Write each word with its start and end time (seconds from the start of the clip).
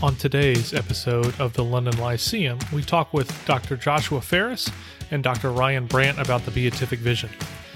On 0.00 0.14
today's 0.14 0.74
episode 0.74 1.34
of 1.40 1.54
the 1.54 1.64
London 1.64 1.98
Lyceum, 1.98 2.60
we 2.72 2.82
talk 2.84 3.12
with 3.12 3.28
Dr. 3.46 3.76
Joshua 3.76 4.20
Farris 4.20 4.70
and 5.10 5.24
Dr. 5.24 5.50
Ryan 5.50 5.86
Brandt 5.86 6.20
about 6.20 6.44
the 6.44 6.52
beatific 6.52 7.00
vision. 7.00 7.28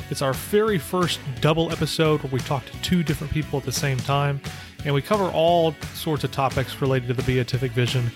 It's 0.08 0.22
our 0.22 0.32
very 0.32 0.78
first 0.78 1.18
double 1.40 1.72
episode 1.72 2.22
where 2.22 2.32
we 2.32 2.38
talk 2.38 2.64
to 2.66 2.80
two 2.80 3.02
different 3.02 3.32
people 3.32 3.58
at 3.58 3.64
the 3.64 3.72
same 3.72 3.98
time, 3.98 4.40
and 4.84 4.94
we 4.94 5.02
cover 5.02 5.24
all 5.24 5.74
sorts 5.94 6.22
of 6.22 6.30
topics 6.30 6.80
related 6.80 7.08
to 7.08 7.14
the 7.14 7.24
beatific 7.24 7.72
vision, 7.72 8.08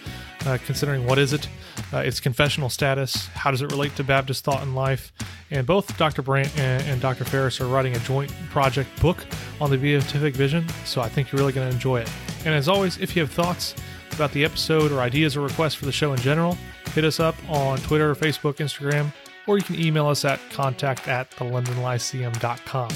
uh, 0.46 0.56
considering 0.64 1.04
what 1.04 1.18
is 1.18 1.32
it, 1.32 1.48
uh, 1.92 1.98
its 1.98 2.20
confessional 2.20 2.68
status, 2.68 3.27
how 3.28 3.50
does 3.50 3.60
it 3.60 3.73
relate 3.73 3.96
to 3.96 4.04
Baptist 4.04 4.45
thought 4.45 4.62
and 4.62 4.77
life, 4.77 5.12
and 5.50 5.66
both 5.66 5.98
Dr. 5.98 6.23
Brandt 6.23 6.56
and, 6.56 6.80
and 6.84 7.00
Dr. 7.00 7.24
Farris 7.24 7.60
are 7.60 7.66
writing 7.66 7.96
a 7.96 7.98
joint 8.00 8.32
project 8.50 8.88
book 9.02 9.27
on 9.60 9.68
the 9.68 9.77
beatific 9.77 10.36
vision, 10.36 10.64
so 10.84 11.00
I 11.00 11.09
think 11.09 11.32
you're 11.32 11.41
really 11.41 11.52
going 11.52 11.68
to 11.68 11.74
enjoy 11.74 12.02
it. 12.02 12.10
And 12.45 12.54
as 12.54 12.68
always, 12.68 12.98
if 12.98 13.16
you 13.16 13.23
have 13.23 13.32
thoughts, 13.32 13.74
about 14.16 14.33
the 14.33 14.45
episode 14.45 14.91
or 14.91 15.01
ideas 15.01 15.37
or 15.37 15.43
requests 15.43 15.75
for 15.75 15.84
the 15.84 15.93
show 15.93 16.12
in 16.12 16.19
general, 16.19 16.59
hit 16.93 17.05
us 17.05 17.20
up 17.20 17.37
on 17.48 17.79
Twitter, 17.79 18.15
Facebook, 18.15 18.56
Instagram, 18.56 19.12
or 19.47 19.56
you 19.56 19.65
can 19.65 19.80
email 19.80 20.09
us 20.09 20.25
at 20.25 20.41
contact 20.51 21.06
at 21.06 21.30
thelondonlyceum.com. 21.30 22.91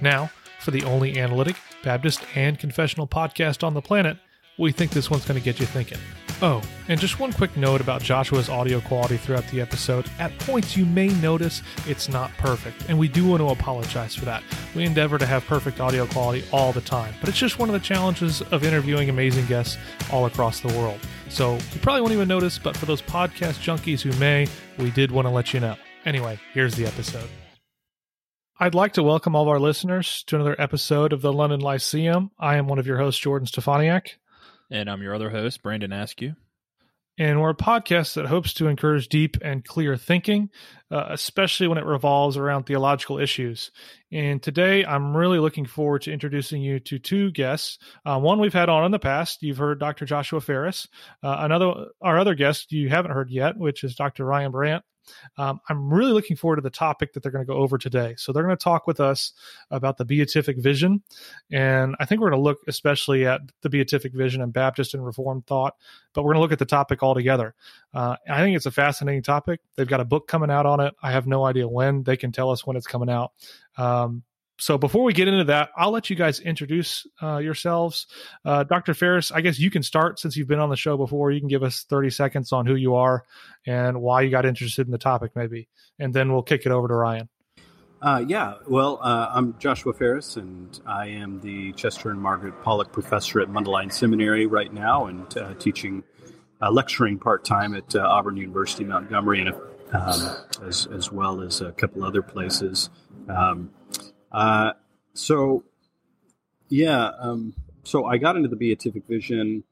Now, 0.00 0.30
for 0.60 0.72
the 0.72 0.82
only 0.82 1.18
analytic, 1.18 1.56
Baptist, 1.84 2.22
and 2.34 2.58
confessional 2.58 3.06
podcast 3.06 3.62
on 3.62 3.74
the 3.74 3.82
planet, 3.82 4.16
we 4.58 4.72
think 4.72 4.90
this 4.90 5.10
one's 5.10 5.24
going 5.24 5.38
to 5.38 5.44
get 5.44 5.60
you 5.60 5.66
thinking. 5.66 5.98
Oh, 6.42 6.60
and 6.88 7.00
just 7.00 7.18
one 7.18 7.32
quick 7.32 7.56
note 7.56 7.80
about 7.80 8.02
Joshua's 8.02 8.50
audio 8.50 8.82
quality 8.82 9.16
throughout 9.16 9.46
the 9.48 9.62
episode. 9.62 10.06
At 10.18 10.38
points, 10.40 10.76
you 10.76 10.84
may 10.84 11.08
notice 11.08 11.62
it's 11.86 12.10
not 12.10 12.30
perfect, 12.36 12.84
and 12.90 12.98
we 12.98 13.08
do 13.08 13.26
want 13.26 13.40
to 13.40 13.48
apologize 13.48 14.14
for 14.14 14.26
that. 14.26 14.42
We 14.74 14.84
endeavor 14.84 15.16
to 15.16 15.24
have 15.24 15.46
perfect 15.46 15.80
audio 15.80 16.06
quality 16.06 16.44
all 16.52 16.74
the 16.74 16.82
time, 16.82 17.14
but 17.20 17.30
it's 17.30 17.38
just 17.38 17.58
one 17.58 17.70
of 17.70 17.72
the 17.72 17.80
challenges 17.80 18.42
of 18.42 18.64
interviewing 18.64 19.08
amazing 19.08 19.46
guests 19.46 19.78
all 20.12 20.26
across 20.26 20.60
the 20.60 20.68
world. 20.78 21.00
So 21.30 21.54
you 21.54 21.80
probably 21.80 22.02
won't 22.02 22.12
even 22.12 22.28
notice, 22.28 22.58
but 22.58 22.76
for 22.76 22.84
those 22.84 23.00
podcast 23.00 23.64
junkies 23.64 24.02
who 24.02 24.12
may, 24.20 24.46
we 24.76 24.90
did 24.90 25.10
want 25.10 25.26
to 25.26 25.30
let 25.30 25.54
you 25.54 25.60
know. 25.60 25.76
Anyway, 26.04 26.38
here's 26.52 26.74
the 26.74 26.84
episode. 26.84 27.30
I'd 28.60 28.74
like 28.74 28.92
to 28.94 29.02
welcome 29.02 29.34
all 29.34 29.42
of 29.42 29.48
our 29.48 29.58
listeners 29.58 30.22
to 30.24 30.36
another 30.36 30.56
episode 30.58 31.14
of 31.14 31.22
the 31.22 31.32
London 31.32 31.60
Lyceum. 31.60 32.30
I 32.38 32.56
am 32.56 32.66
one 32.66 32.78
of 32.78 32.86
your 32.86 32.98
hosts, 32.98 33.20
Jordan 33.22 33.48
Steffaniak. 33.48 34.16
And 34.70 34.90
I'm 34.90 35.02
your 35.02 35.14
other 35.14 35.30
host, 35.30 35.62
Brandon 35.62 35.92
Askew. 35.92 36.34
And 37.18 37.40
we're 37.40 37.50
a 37.50 37.54
podcast 37.54 38.14
that 38.14 38.26
hopes 38.26 38.52
to 38.54 38.66
encourage 38.66 39.08
deep 39.08 39.38
and 39.40 39.64
clear 39.64 39.96
thinking, 39.96 40.50
uh, 40.90 41.06
especially 41.08 41.66
when 41.66 41.78
it 41.78 41.86
revolves 41.86 42.36
around 42.36 42.64
theological 42.64 43.18
issues. 43.18 43.70
And 44.12 44.42
today, 44.42 44.84
I'm 44.84 45.16
really 45.16 45.38
looking 45.38 45.64
forward 45.64 46.02
to 46.02 46.12
introducing 46.12 46.60
you 46.60 46.78
to 46.80 46.98
two 46.98 47.30
guests. 47.30 47.78
Uh, 48.04 48.18
one 48.18 48.38
we've 48.38 48.52
had 48.52 48.68
on 48.68 48.84
in 48.84 48.90
the 48.90 48.98
past. 48.98 49.42
You've 49.42 49.56
heard 49.56 49.80
Dr. 49.80 50.04
Joshua 50.04 50.42
Farris. 50.42 50.88
Uh, 51.22 51.36
another, 51.38 51.86
our 52.02 52.18
other 52.18 52.34
guest 52.34 52.70
you 52.70 52.90
haven't 52.90 53.12
heard 53.12 53.30
yet, 53.30 53.56
which 53.56 53.82
is 53.82 53.94
Dr. 53.94 54.26
Ryan 54.26 54.52
Brandt. 54.52 54.84
Um, 55.38 55.60
I'm 55.68 55.92
really 55.92 56.12
looking 56.12 56.36
forward 56.36 56.56
to 56.56 56.62
the 56.62 56.70
topic 56.70 57.12
that 57.12 57.22
they're 57.22 57.32
going 57.32 57.44
to 57.44 57.52
go 57.52 57.58
over 57.58 57.78
today. 57.78 58.14
So 58.18 58.32
they're 58.32 58.42
going 58.42 58.56
to 58.56 58.62
talk 58.62 58.86
with 58.86 59.00
us 59.00 59.32
about 59.70 59.98
the 59.98 60.04
beatific 60.04 60.58
vision, 60.58 61.02
and 61.50 61.96
I 62.00 62.04
think 62.04 62.20
we're 62.20 62.30
going 62.30 62.40
to 62.40 62.44
look 62.44 62.58
especially 62.68 63.26
at 63.26 63.40
the 63.62 63.70
beatific 63.70 64.12
vision 64.12 64.42
and 64.42 64.52
Baptist 64.52 64.94
and 64.94 65.04
Reformed 65.04 65.46
thought, 65.46 65.74
but 66.12 66.22
we're 66.22 66.32
going 66.32 66.38
to 66.38 66.42
look 66.42 66.52
at 66.52 66.58
the 66.58 66.64
topic 66.64 67.02
altogether. 67.02 67.54
Uh, 67.94 68.16
I 68.28 68.38
think 68.38 68.56
it's 68.56 68.66
a 68.66 68.70
fascinating 68.70 69.22
topic. 69.22 69.60
They've 69.76 69.86
got 69.86 70.00
a 70.00 70.04
book 70.04 70.28
coming 70.28 70.50
out 70.50 70.66
on 70.66 70.80
it. 70.80 70.94
I 71.02 71.12
have 71.12 71.26
no 71.26 71.44
idea 71.44 71.68
when. 71.68 72.02
They 72.02 72.16
can 72.16 72.32
tell 72.32 72.50
us 72.50 72.66
when 72.66 72.76
it's 72.76 72.86
coming 72.86 73.10
out. 73.10 73.32
Um, 73.76 74.22
so 74.58 74.78
before 74.78 75.02
we 75.04 75.12
get 75.12 75.28
into 75.28 75.44
that, 75.44 75.70
I'll 75.76 75.90
let 75.90 76.08
you 76.08 76.16
guys 76.16 76.40
introduce 76.40 77.06
uh, 77.22 77.38
yourselves. 77.38 78.06
Uh, 78.44 78.64
Dr. 78.64 78.94
Farris, 78.94 79.30
I 79.30 79.42
guess 79.42 79.58
you 79.58 79.70
can 79.70 79.82
start 79.82 80.18
since 80.18 80.36
you've 80.36 80.48
been 80.48 80.60
on 80.60 80.70
the 80.70 80.76
show 80.76 80.96
before. 80.96 81.30
You 81.30 81.40
can 81.40 81.48
give 81.48 81.62
us 81.62 81.84
30 81.84 82.10
seconds 82.10 82.52
on 82.52 82.64
who 82.64 82.74
you 82.74 82.94
are 82.94 83.24
and 83.66 84.00
why 84.00 84.22
you 84.22 84.30
got 84.30 84.46
interested 84.46 84.86
in 84.86 84.92
the 84.92 84.98
topic, 84.98 85.32
maybe. 85.34 85.68
And 85.98 86.14
then 86.14 86.32
we'll 86.32 86.42
kick 86.42 86.64
it 86.64 86.72
over 86.72 86.88
to 86.88 86.94
Ryan. 86.94 87.28
Uh, 88.00 88.24
yeah, 88.26 88.54
well, 88.68 88.98
uh, 89.02 89.30
I'm 89.32 89.58
Joshua 89.58 89.92
Farris, 89.92 90.36
and 90.36 90.78
I 90.86 91.06
am 91.06 91.40
the 91.40 91.72
Chester 91.72 92.10
and 92.10 92.20
Margaret 92.20 92.62
Pollock 92.62 92.92
Professor 92.92 93.40
at 93.40 93.48
Mundelein 93.48 93.90
Seminary 93.90 94.46
right 94.46 94.72
now 94.72 95.06
and 95.06 95.36
uh, 95.38 95.54
teaching, 95.54 96.04
uh, 96.60 96.70
lecturing 96.70 97.18
part 97.18 97.44
time 97.44 97.74
at 97.74 97.96
Auburn 97.96 98.36
University, 98.36 98.84
Montgomery, 98.84 99.40
and 99.40 99.54
um, 99.92 100.36
as, 100.62 100.86
as 100.86 101.10
well 101.10 101.40
as 101.40 101.60
a 101.60 101.72
couple 101.72 102.04
other 102.04 102.22
places. 102.22 102.90
Um, 103.28 103.70
uh, 104.32 104.72
so, 105.14 105.64
yeah, 106.68 107.10
um, 107.18 107.54
so 107.84 108.04
I 108.04 108.18
got 108.18 108.36
into 108.36 108.48
the 108.48 108.56
beatific 108.56 109.06
vision, 109.06 109.64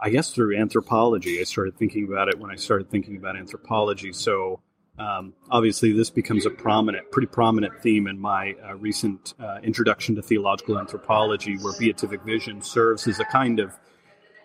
I 0.00 0.10
guess, 0.10 0.30
through 0.30 0.56
anthropology. 0.56 1.40
I 1.40 1.44
started 1.44 1.76
thinking 1.76 2.06
about 2.08 2.28
it 2.28 2.38
when 2.38 2.50
I 2.50 2.56
started 2.56 2.90
thinking 2.90 3.16
about 3.16 3.36
anthropology. 3.36 4.12
So, 4.12 4.60
um, 4.98 5.34
obviously, 5.50 5.92
this 5.92 6.10
becomes 6.10 6.46
a 6.46 6.50
prominent, 6.50 7.10
pretty 7.10 7.26
prominent 7.26 7.82
theme 7.82 8.06
in 8.06 8.18
my 8.18 8.54
uh, 8.64 8.76
recent 8.76 9.34
uh, 9.40 9.58
introduction 9.62 10.14
to 10.14 10.22
theological 10.22 10.78
anthropology, 10.78 11.56
where 11.56 11.72
beatific 11.78 12.22
vision 12.22 12.62
serves 12.62 13.08
as 13.08 13.18
a 13.18 13.24
kind 13.24 13.58
of 13.58 13.72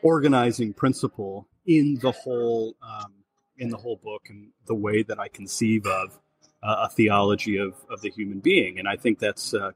organizing 0.02 0.74
principle 0.74 1.48
in 1.68 2.00
the 2.02 2.12
whole 2.12 2.76
um, 2.82 3.14
in 3.60 3.70
the 3.70 3.78
whole 3.78 4.00
book 4.04 4.24
and 4.30 4.52
the 4.66 4.74
way 4.74 5.04
that 5.04 5.20
I 5.20 5.28
conceive 5.28 5.86
of 5.86 6.20
uh, 6.62 6.88
a 6.88 6.90
theology 6.90 7.58
of, 7.58 7.74
of 7.90 8.02
the 8.02 8.10
human 8.10 8.40
being. 8.40 8.80
And 8.80 8.88
I 8.88 8.96
think 8.96 9.20
that's 9.20 9.54
uh, 9.54 9.72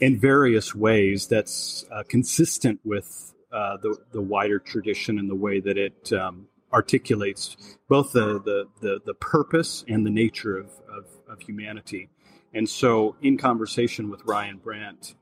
in 0.00 0.18
various 0.18 0.74
ways 0.74 1.26
that's 1.26 1.84
uh, 1.92 2.02
consistent 2.08 2.80
with 2.84 3.34
uh, 3.52 3.76
the, 3.78 3.96
the 4.12 4.22
wider 4.22 4.58
tradition 4.58 5.18
and 5.18 5.30
the 5.30 5.34
way 5.34 5.60
that 5.60 5.78
it 5.78 6.12
um, 6.12 6.46
articulates 6.72 7.56
both 7.88 8.12
the, 8.12 8.40
the, 8.40 8.66
the, 8.80 9.00
the, 9.06 9.14
purpose 9.14 9.84
and 9.88 10.04
the 10.04 10.10
nature 10.10 10.58
of, 10.58 10.66
of, 10.66 11.06
of, 11.28 11.40
humanity. 11.40 12.10
And 12.52 12.68
so, 12.68 13.16
in 13.22 13.38
conversation 13.38 14.10
with 14.10 14.22
Ryan 14.24 14.58
Brandt, 14.58 15.14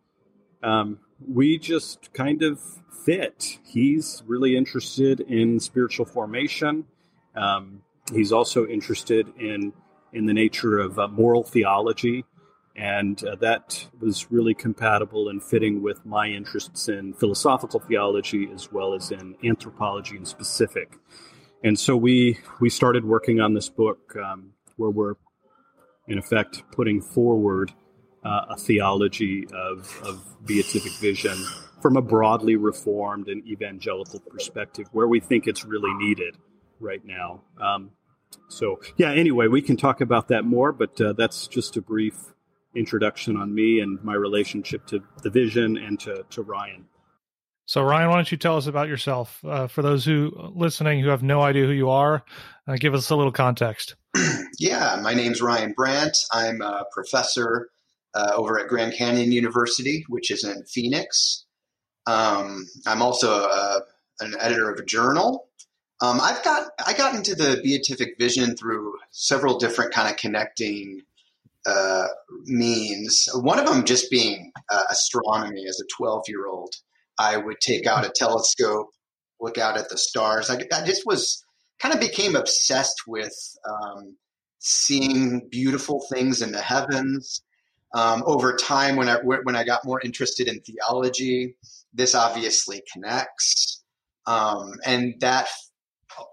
um, 0.63 0.99
we 1.25 1.59
just 1.59 2.13
kind 2.13 2.43
of 2.43 2.61
fit. 3.05 3.59
He's 3.65 4.23
really 4.27 4.57
interested 4.57 5.21
in 5.21 5.61
spiritual 5.61 6.07
formation. 6.07 6.87
Um, 7.37 7.83
he's 8.13 8.33
also 8.33 8.67
interested 8.67 9.33
in 9.39 9.73
in 10.17 10.27
the 10.27 10.33
nature 10.33 10.79
of 10.79 10.99
uh, 10.99 11.07
moral 11.09 11.45
theology. 11.45 12.25
And 12.75 13.23
uh, 13.25 13.37
that 13.37 13.87
was 14.01 14.31
really 14.31 14.55
compatible 14.55 15.29
and 15.29 15.43
fitting 15.43 15.83
with 15.83 16.05
my 16.05 16.29
interests 16.29 16.89
in 16.89 17.15
philosophical 17.15 17.81
theology 17.81 18.49
as 18.53 18.73
well 18.73 18.95
as 18.95 19.11
in 19.11 19.37
anthropology 19.45 20.17
in 20.17 20.27
specific. 20.27 20.93
And 21.63 21.79
so 21.79 21.97
we 21.97 22.39
we 22.61 22.69
started 22.69 23.05
working 23.05 23.41
on 23.41 23.55
this 23.55 23.69
book 23.69 24.15
um, 24.17 24.53
where 24.77 24.91
we're 24.91 25.15
in 26.07 26.19
effect 26.19 26.63
putting 26.71 27.01
forward 27.01 27.73
uh, 28.25 28.47
a 28.51 28.57
theology 28.57 29.47
of, 29.55 30.01
of 30.05 30.47
beatific 30.47 30.93
vision 31.01 31.37
from 31.81 31.97
a 31.97 32.03
broadly 32.03 32.57
reformed 32.57 33.29
and 33.29 33.47
evangelical 33.47 34.21
perspective 34.21 34.87
where 34.93 35.09
we 35.09 35.21
think 35.21 35.47
it's 35.47 35.65
really 35.65 35.93
needed 35.95 36.37
right 36.81 37.05
now. 37.05 37.43
Um, 37.61 37.91
so, 38.49 38.81
yeah, 38.97 39.13
anyway, 39.13 39.47
we 39.47 39.63
can 39.63 39.77
talk 39.77 40.01
about 40.01 40.29
that 40.29 40.45
more, 40.45 40.73
but 40.73 41.01
uh, 41.01 41.13
that's 41.13 41.47
just 41.47 41.77
a 41.77 41.81
brief 41.81 42.15
introduction 42.75 43.37
on 43.37 43.55
me 43.55 43.81
and 43.81 44.03
my 44.05 44.15
relationship 44.15 44.87
to 44.87 45.03
the 45.23 45.31
vision 45.31 45.77
and 45.77 45.99
to, 46.01 46.25
to 46.31 46.43
Ryan. 46.43 46.87
So, 47.65 47.83
Ryan, 47.83 48.11
why 48.11 48.15
don't 48.17 48.31
you 48.31 48.39
tell 48.39 48.57
us 48.57 48.69
about 48.69 48.89
yourself? 48.89 49.45
Uh, 49.45 49.67
for 49.67 49.83
those 49.83 50.05
who 50.05 50.33
listening 50.55 51.01
who 51.01 51.09
have 51.09 51.25
no 51.25 51.43
idea 51.43 51.67
who 51.67 51.73
you 51.73 51.91
are, 51.91 52.23
uh, 52.69 52.77
give 52.77 52.95
us 52.95 53.11
a 53.11 53.17
little 53.17 53.33
context. 53.33 53.97
yeah, 54.59 55.01
my 55.03 55.15
name's 55.15 55.43
Ryan 55.43 55.73
Brandt. 55.77 56.17
I'm 56.31 56.63
a 56.63 56.85
professor 56.93 57.71
uh, 58.15 58.33
over 58.37 58.61
at 58.61 58.69
Grand 58.69 58.95
Canyon 58.95 59.33
University, 59.33 60.05
which 60.09 60.31
is 60.31 60.45
in 60.45 60.65
Phoenix. 60.65 61.45
Um, 62.07 62.69
I'm 62.87 63.03
also 63.03 63.33
a, 63.33 63.49
uh, 63.49 63.81
an 64.21 64.35
editor 64.41 64.71
of 64.71 64.79
a 64.79 64.85
journal 64.85 65.49
um, 66.01 66.21
I've 66.21 66.43
got 66.45 66.69
I 66.85 66.93
got 66.93 67.15
into 67.15 67.35
the 67.35 67.61
beatific 67.63 68.17
vision 68.19 68.57
through 68.57 68.95
several 69.11 69.59
different 69.59 69.93
kind 69.93 70.11
of 70.11 70.17
connecting 70.17 71.03
uh, 71.65 72.07
means. 72.45 73.29
One 73.35 73.59
of 73.59 73.67
them 73.67 73.85
just 73.85 74.11
being 74.11 74.53
uh, 74.71 74.85
astronomy. 74.91 75.65
As 75.67 75.81
a 75.81 75.87
twelve 75.97 76.25
year 76.29 76.47
old, 76.47 76.75
I 77.19 77.37
would 77.39 77.61
take 77.61 77.87
out 77.87 78.05
a 78.05 78.11
telescope, 78.11 78.91
look 79.41 79.57
out 79.57 79.79
at 79.79 79.89
the 79.89 79.97
stars. 79.97 80.51
I, 80.51 80.57
I 80.73 80.85
just 80.85 81.07
was 81.07 81.43
kind 81.79 81.95
of 81.95 82.01
became 82.01 82.37
obsessed 82.37 83.03
with 83.07 83.35
um, 83.69 84.17
seeing 84.59 85.49
beautiful 85.51 86.05
things 86.13 86.43
in 86.43 86.53
the 86.53 86.61
heavens. 86.61 87.43
Um, 87.95 88.23
over 88.27 88.57
time, 88.57 88.97
when 88.97 89.09
I 89.09 89.17
when 89.23 89.57
I 89.57 89.65
got 89.65 89.87
more 89.87 90.01
interested 90.03 90.47
in 90.49 90.61
theology, 90.61 91.57
this 91.95 92.15
obviously 92.15 92.83
connects, 92.93 93.83
um, 94.27 94.75
and 94.85 95.15
that 95.21 95.47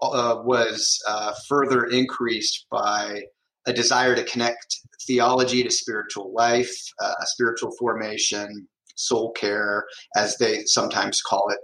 uh, 0.02 0.36
was 0.44 0.98
uh, 1.08 1.32
further 1.48 1.84
increased 1.86 2.66
by 2.70 3.22
a 3.66 3.72
desire 3.72 4.14
to 4.14 4.24
connect 4.24 4.80
theology 5.06 5.62
to 5.62 5.70
spiritual 5.70 6.32
life, 6.32 6.74
uh, 7.00 7.14
spiritual 7.22 7.72
formation, 7.78 8.68
soul 8.96 9.32
care, 9.32 9.84
as 10.16 10.36
they 10.38 10.64
sometimes 10.66 11.20
call 11.22 11.50
it. 11.50 11.58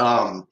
Um, 0.00 0.46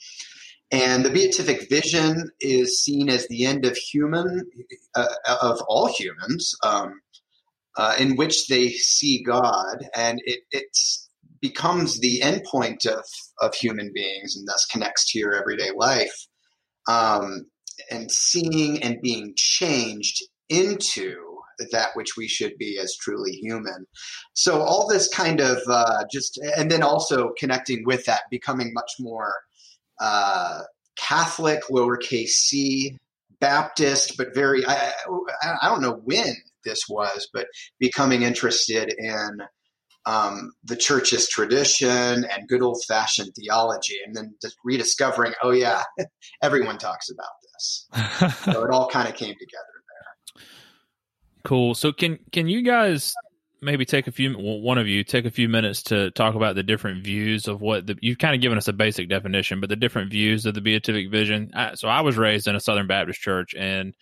And 0.72 1.04
the 1.04 1.10
beatific 1.10 1.68
vision 1.70 2.28
is 2.40 2.82
seen 2.82 3.08
as 3.08 3.28
the 3.28 3.46
end 3.46 3.64
of 3.64 3.76
human, 3.76 4.50
uh, 4.96 5.14
of 5.40 5.60
all 5.68 5.86
humans, 5.86 6.56
um, 6.64 7.00
uh, 7.76 7.94
in 8.00 8.16
which 8.16 8.48
they 8.48 8.70
see 8.70 9.22
God, 9.22 9.86
and 9.94 10.20
it 10.24 10.40
it's 10.50 11.08
becomes 11.40 12.00
the 12.00 12.20
endpoint 12.20 12.84
of 12.86 13.04
of 13.40 13.54
human 13.54 13.92
beings, 13.94 14.34
and 14.36 14.48
thus 14.48 14.66
connects 14.66 15.12
to 15.12 15.18
your 15.20 15.34
everyday 15.34 15.70
life. 15.76 16.26
Um, 16.88 17.46
and 17.90 18.10
seeing 18.10 18.82
and 18.82 19.02
being 19.02 19.34
changed 19.36 20.22
into 20.48 21.16
that 21.72 21.90
which 21.94 22.16
we 22.16 22.28
should 22.28 22.56
be 22.58 22.78
as 22.78 22.96
truly 22.96 23.32
human. 23.32 23.86
So 24.34 24.60
all 24.60 24.88
this 24.88 25.08
kind 25.08 25.40
of 25.40 25.58
uh, 25.68 26.04
just, 26.10 26.38
and 26.56 26.70
then 26.70 26.82
also 26.82 27.32
connecting 27.38 27.84
with 27.84 28.04
that, 28.06 28.22
becoming 28.30 28.72
much 28.72 28.92
more 29.00 29.32
uh, 30.00 30.60
Catholic, 30.96 31.62
lowercase 31.70 32.28
c, 32.28 32.98
Baptist, 33.40 34.16
but 34.16 34.34
very, 34.34 34.66
I, 34.66 34.92
I 35.62 35.68
don't 35.68 35.82
know 35.82 36.00
when 36.04 36.34
this 36.64 36.84
was, 36.88 37.28
but 37.32 37.46
becoming 37.78 38.22
interested 38.22 38.94
in 38.96 39.38
um, 40.06 40.52
the 40.64 40.76
church's 40.76 41.28
tradition 41.28 42.24
and 42.24 42.48
good 42.48 42.62
old 42.62 42.82
fashioned 42.86 43.32
theology, 43.34 43.96
and 44.06 44.14
then 44.14 44.34
just 44.40 44.56
rediscovering, 44.64 45.34
oh, 45.42 45.50
yeah, 45.50 45.82
everyone 46.42 46.78
talks 46.78 47.10
about 47.10 47.26
this. 47.42 47.88
so 48.44 48.64
it 48.64 48.70
all 48.70 48.88
kind 48.88 49.08
of 49.08 49.14
came 49.14 49.34
together. 49.34 49.64
There. 50.34 50.42
Cool. 51.44 51.74
So 51.74 51.92
can 51.92 52.18
can 52.32 52.48
you 52.48 52.62
guys 52.62 53.14
maybe 53.62 53.84
take 53.84 54.06
a 54.06 54.12
few 54.12 54.36
well, 54.36 54.60
one 54.60 54.78
of 54.78 54.86
you 54.86 55.02
take 55.02 55.24
a 55.24 55.30
few 55.30 55.48
minutes 55.48 55.82
to 55.82 56.10
talk 56.12 56.34
about 56.34 56.54
the 56.54 56.62
different 56.62 57.02
views 57.02 57.48
of 57.48 57.60
what 57.60 57.86
the 57.86 57.96
you've 58.00 58.18
kind 58.18 58.34
of 58.34 58.40
given 58.40 58.58
us 58.58 58.68
a 58.68 58.72
basic 58.72 59.08
definition, 59.08 59.60
but 59.60 59.68
the 59.68 59.76
different 59.76 60.10
views 60.10 60.46
of 60.46 60.54
the 60.54 60.60
beatific 60.60 61.10
vision. 61.10 61.50
I, 61.54 61.74
so 61.74 61.88
I 61.88 62.02
was 62.02 62.16
raised 62.16 62.46
in 62.46 62.54
a 62.54 62.60
Southern 62.60 62.86
Baptist 62.86 63.20
church, 63.20 63.54
and 63.54 63.94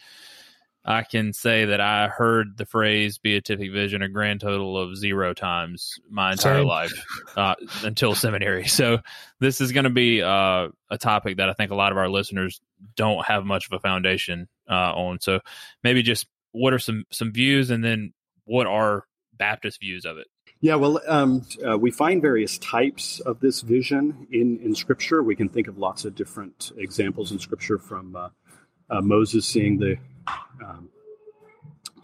I 0.85 1.03
can 1.03 1.33
say 1.33 1.65
that 1.67 1.81
I 1.81 2.09
heard 2.09 2.59
the 2.59 2.67
phrase 2.67 3.17
beatific 3.17 3.73
vision 3.73 4.03
a 4.03 4.09
grand 4.09 4.41
total 4.41 4.79
of 4.79 4.97
zero 4.97 5.33
times 5.33 5.99
my 6.11 6.33
entire 6.33 6.59
Same. 6.59 6.67
life 6.67 7.05
uh, 7.37 7.55
until 7.83 8.15
seminary. 8.15 8.67
So 8.75 8.99
this 9.39 9.61
is 9.61 9.73
going 9.73 9.85
to 9.85 9.91
be 9.91 10.21
uh, 10.21 10.69
a 10.91 10.99
topic 10.99 11.37
that 11.37 11.49
I 11.49 11.53
think 11.53 11.71
a 11.71 11.77
lot 11.77 11.93
of 11.93 11.99
our 11.99 12.09
listeners 12.09 12.61
don't 12.97 13.25
have 13.25 13.45
much 13.47 13.67
of 13.67 13.73
a 13.73 13.79
foundation 13.79 14.49
uh, 14.69 14.93
on. 14.95 15.21
So 15.21 15.41
maybe 15.83 16.03
just 16.03 16.27
what 16.53 16.75
are 16.75 16.79
some 16.79 17.05
some 17.11 17.33
views, 17.33 17.71
and 17.71 17.85
then 17.85 18.13
what 18.45 18.67
are 18.67 19.05
Baptist 19.33 19.81
views 19.81 20.05
of 20.05 20.19
it? 20.19 20.27
Yeah, 20.61 20.77
well, 20.77 21.01
um, 21.07 21.47
uh, 21.67 21.77
we 21.79 21.91
find 21.91 22.23
various 22.23 22.59
types 22.59 23.21
of 23.21 23.41
this 23.41 23.61
vision 23.61 24.27
in, 24.33 24.59
in 24.61 24.75
Scripture. 24.75 25.23
We 25.23 25.37
can 25.37 25.49
think 25.49 25.69
of 25.69 25.79
lots 25.79 26.05
of 26.05 26.15
different 26.15 26.73
examples 26.77 27.33
in 27.33 27.39
Scripture 27.39 27.79
from 27.79 28.17
uh, 28.17 28.29
uh, 28.89 29.01
Moses 29.03 29.47
seeing 29.47 29.79
the 29.79 29.97
um, 30.27 30.89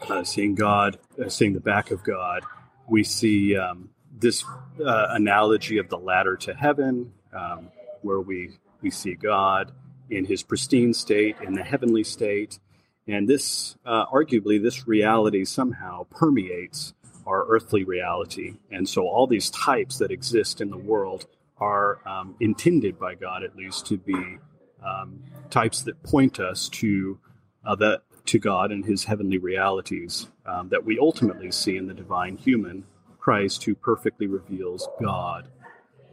uh, 0.08 0.24
seeing 0.24 0.54
God, 0.54 0.98
uh, 1.22 1.28
seeing 1.28 1.52
the 1.52 1.60
back 1.60 1.90
of 1.90 2.02
God. 2.02 2.42
We 2.88 3.04
see 3.04 3.56
um, 3.56 3.90
this 4.12 4.44
uh, 4.84 5.06
analogy 5.10 5.78
of 5.78 5.88
the 5.88 5.98
ladder 5.98 6.36
to 6.36 6.54
heaven, 6.54 7.12
um, 7.32 7.68
where 8.02 8.20
we 8.20 8.58
we 8.82 8.90
see 8.90 9.14
God 9.14 9.72
in 10.08 10.24
His 10.24 10.42
pristine 10.42 10.94
state, 10.94 11.36
in 11.42 11.54
the 11.54 11.62
heavenly 11.62 12.02
state, 12.04 12.58
and 13.06 13.28
this, 13.28 13.76
uh, 13.84 14.06
arguably, 14.06 14.62
this 14.62 14.86
reality 14.86 15.44
somehow 15.44 16.04
permeates 16.10 16.94
our 17.26 17.44
earthly 17.48 17.84
reality. 17.84 18.54
And 18.70 18.88
so 18.88 19.06
all 19.06 19.26
these 19.26 19.50
types 19.50 19.98
that 19.98 20.10
exist 20.10 20.60
in 20.60 20.70
the 20.70 20.76
world 20.76 21.26
are 21.58 21.98
um, 22.06 22.36
intended 22.40 22.98
by 22.98 23.14
God, 23.14 23.42
at 23.42 23.56
least, 23.56 23.86
to 23.86 23.98
be 23.98 24.38
um, 24.84 25.22
types 25.50 25.82
that 25.82 26.02
point 26.02 26.40
us 26.40 26.68
to 26.70 27.18
uh, 27.64 27.74
that 27.76 28.02
to 28.26 28.38
God 28.38 28.72
and 28.72 28.84
His 28.84 29.04
heavenly 29.04 29.38
realities 29.38 30.28
um, 30.46 30.68
that 30.68 30.84
we 30.84 30.98
ultimately 30.98 31.50
see 31.50 31.76
in 31.76 31.86
the 31.86 31.94
divine 31.94 32.36
human 32.36 32.84
Christ, 33.18 33.64
who 33.64 33.74
perfectly 33.74 34.26
reveals 34.26 34.88
God 35.00 35.46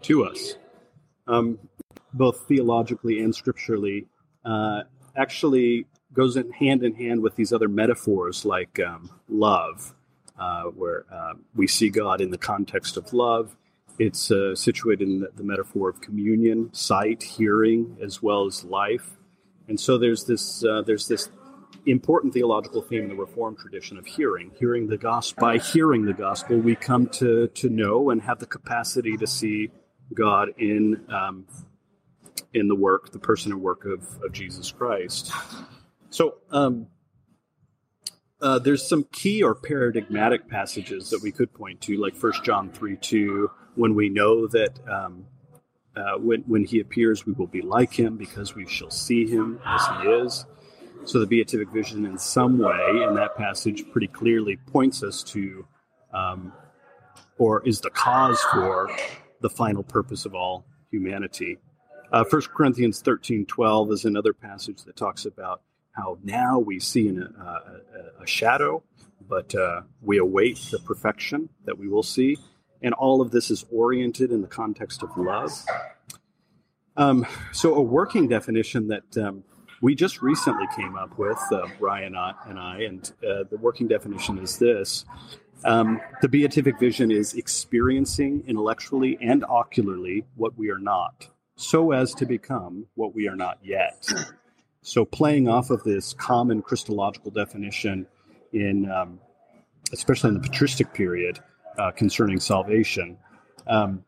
to 0.04 0.26
us, 0.26 0.56
um, 1.28 1.58
both 2.14 2.48
theologically 2.48 3.20
and 3.20 3.34
scripturally. 3.34 4.08
Uh, 4.44 4.84
actually, 5.16 5.86
goes 6.14 6.36
in 6.36 6.52
hand 6.52 6.84
in 6.84 6.94
hand 6.96 7.22
with 7.22 7.36
these 7.36 7.54
other 7.54 7.68
metaphors 7.68 8.46
like 8.46 8.80
um, 8.80 9.10
love, 9.30 9.94
uh, 10.40 10.64
where 10.64 11.06
uh, 11.12 11.34
we 11.56 11.68
see 11.68 11.90
God 11.90 12.22
in 12.22 12.32
the 12.32 12.38
context 12.38 12.98
of 12.98 13.14
love. 13.14 13.56
It's 14.00 14.30
uh, 14.30 14.56
situated 14.56 15.08
in 15.08 15.20
the, 15.22 15.30
the, 15.36 15.44
metaphor 15.44 15.90
of 15.90 16.02
communion, 16.02 16.72
sight, 16.74 17.24
hearing, 17.24 17.98
as 18.02 18.22
well 18.22 18.46
as 18.46 18.64
life. 18.64 19.18
And 19.68 19.80
so 19.80 19.98
there's 19.98 20.26
this 20.26 20.64
uh, 20.64 20.84
there's 20.84 21.08
this 21.08 21.30
important 21.88 22.34
theological 22.34 22.82
theme 22.82 23.04
in 23.04 23.10
the 23.10 23.16
Reformed 23.16 23.58
tradition 23.58 23.98
of 23.98 24.06
hearing, 24.06 24.52
hearing 24.60 24.88
the 24.88 24.98
gospel. 24.98 25.42
By 25.42 25.58
hearing 25.58 26.06
the 26.06 26.14
gospel, 26.14 26.58
we 26.58 26.76
come 26.76 27.08
to 27.08 27.48
to 27.48 27.70
know 27.70 28.10
and 28.10 28.22
have 28.22 28.40
the 28.40 28.46
capacity 28.46 29.18
to 29.18 29.28
see 29.28 29.72
God 30.14 30.50
in 30.58 31.06
um, 31.10 31.46
in 32.54 32.68
the 32.68 32.76
work, 32.76 33.12
the 33.12 33.20
person 33.20 33.52
and 33.52 33.62
work 33.62 33.86
of, 33.86 34.04
of 34.24 34.32
Jesus 34.32 34.72
Christ. 34.72 35.32
So 36.10 36.36
um, 36.52 36.88
uh, 38.42 38.60
there's 38.60 38.88
some 38.88 39.04
key 39.12 39.44
or 39.44 39.56
paradigmatic 39.56 40.48
passages 40.48 41.10
that 41.10 41.22
we 41.22 41.32
could 41.32 41.54
point 41.54 41.82
to, 41.82 41.98
like 41.98 42.16
First 42.16 42.44
John 42.44 42.72
3 42.72 42.98
2, 42.98 43.52
when 43.76 43.96
we 43.96 44.10
know 44.10 44.48
that 44.48 44.80
um, 44.90 45.26
uh, 45.96 46.18
when, 46.18 46.42
when 46.42 46.64
he 46.64 46.80
appears, 46.80 47.26
we 47.26 47.34
will 47.34 47.48
be 47.48 47.62
like 47.62 47.94
him 47.94 48.18
because 48.18 48.56
we 48.56 48.68
shall 48.68 48.92
see 48.92 49.28
him 49.28 49.60
as 49.66 49.88
he 49.88 50.10
is. 50.10 50.46
So 51.08 51.20
the 51.22 51.26
beatific 51.26 51.70
vision, 51.70 52.06
in 52.06 52.18
some 52.18 52.58
way, 52.58 53.06
in 53.08 53.16
that 53.16 53.38
passage, 53.38 53.90
pretty 53.94 54.10
clearly 54.10 54.58
points 54.58 55.04
us 55.04 55.24
to, 55.24 55.66
um, 56.14 56.52
or 57.38 57.66
is 57.66 57.80
the 57.80 57.90
cause 57.90 58.38
for, 58.52 58.90
the 59.40 59.50
final 59.50 59.84
purpose 59.84 60.26
of 60.26 60.36
all 60.36 60.66
humanity. 60.92 61.60
Uh, 62.12 62.26
1 62.30 62.42
Corinthians 62.54 63.00
13 63.00 63.46
12 63.46 63.92
is 63.94 64.04
another 64.04 64.34
passage 64.34 64.84
that 64.84 64.98
talks 64.98 65.24
about 65.24 65.62
how 65.94 66.18
now 66.26 66.60
we 66.60 66.78
see 66.78 67.08
in 67.08 67.24
a, 67.24 67.42
a, 68.20 68.24
a 68.24 68.28
shadow, 68.28 68.84
but 69.30 69.56
uh, 69.56 69.84
we 70.02 70.18
await 70.18 70.58
the 70.72 70.80
perfection 70.80 71.48
that 71.64 71.78
we 71.78 71.88
will 71.88 72.04
see. 72.04 72.38
And 72.82 72.94
all 72.94 73.22
of 73.22 73.32
this 73.32 73.50
is 73.50 73.64
oriented 73.72 74.34
in 74.34 74.42
the 74.42 74.48
context 74.48 75.04
of 75.04 75.16
love. 75.16 75.54
Um, 76.98 77.26
so, 77.54 77.76
a 77.76 77.82
working 77.82 78.28
definition 78.28 78.90
that 78.90 79.18
um, 79.18 79.44
we 79.82 79.96
just 79.96 80.22
recently 80.22 80.66
came 80.76 80.96
up 80.96 81.18
with, 81.18 81.40
uh, 81.52 81.68
Ryan 81.80 82.16
and 82.48 82.60
I, 82.60 82.82
and 82.82 83.12
uh, 83.24 83.44
the 83.50 83.58
working 83.58 83.88
definition 83.88 84.38
is 84.40 84.58
this 84.58 85.06
um, 85.66 86.02
The 86.22 86.30
beatific 86.30 86.80
vision 86.80 87.12
is 87.12 87.34
experiencing 87.34 88.44
intellectually 88.48 89.18
and 89.22 89.44
ocularly 89.46 90.26
what 90.36 90.58
we 90.58 90.70
are 90.70 90.80
not, 90.80 91.28
so 91.56 91.92
as 91.92 92.14
to 92.16 92.26
become 92.26 92.86
what 92.96 93.14
we 93.14 93.28
are 93.28 93.36
not 93.36 93.60
yet. 93.64 94.08
So, 94.82 95.04
playing 95.04 95.50
off 95.50 95.70
of 95.70 95.84
this 95.84 96.14
common 96.14 96.62
Christological 96.62 97.32
definition 97.32 98.08
in, 98.54 98.90
um, 98.90 99.20
especially 99.92 100.30
in 100.30 100.36
the 100.36 100.48
patristic 100.48 100.94
period 100.94 101.40
uh, 101.78 101.92
concerning 101.92 102.40
salvation, 102.40 103.18
um, 103.68 104.06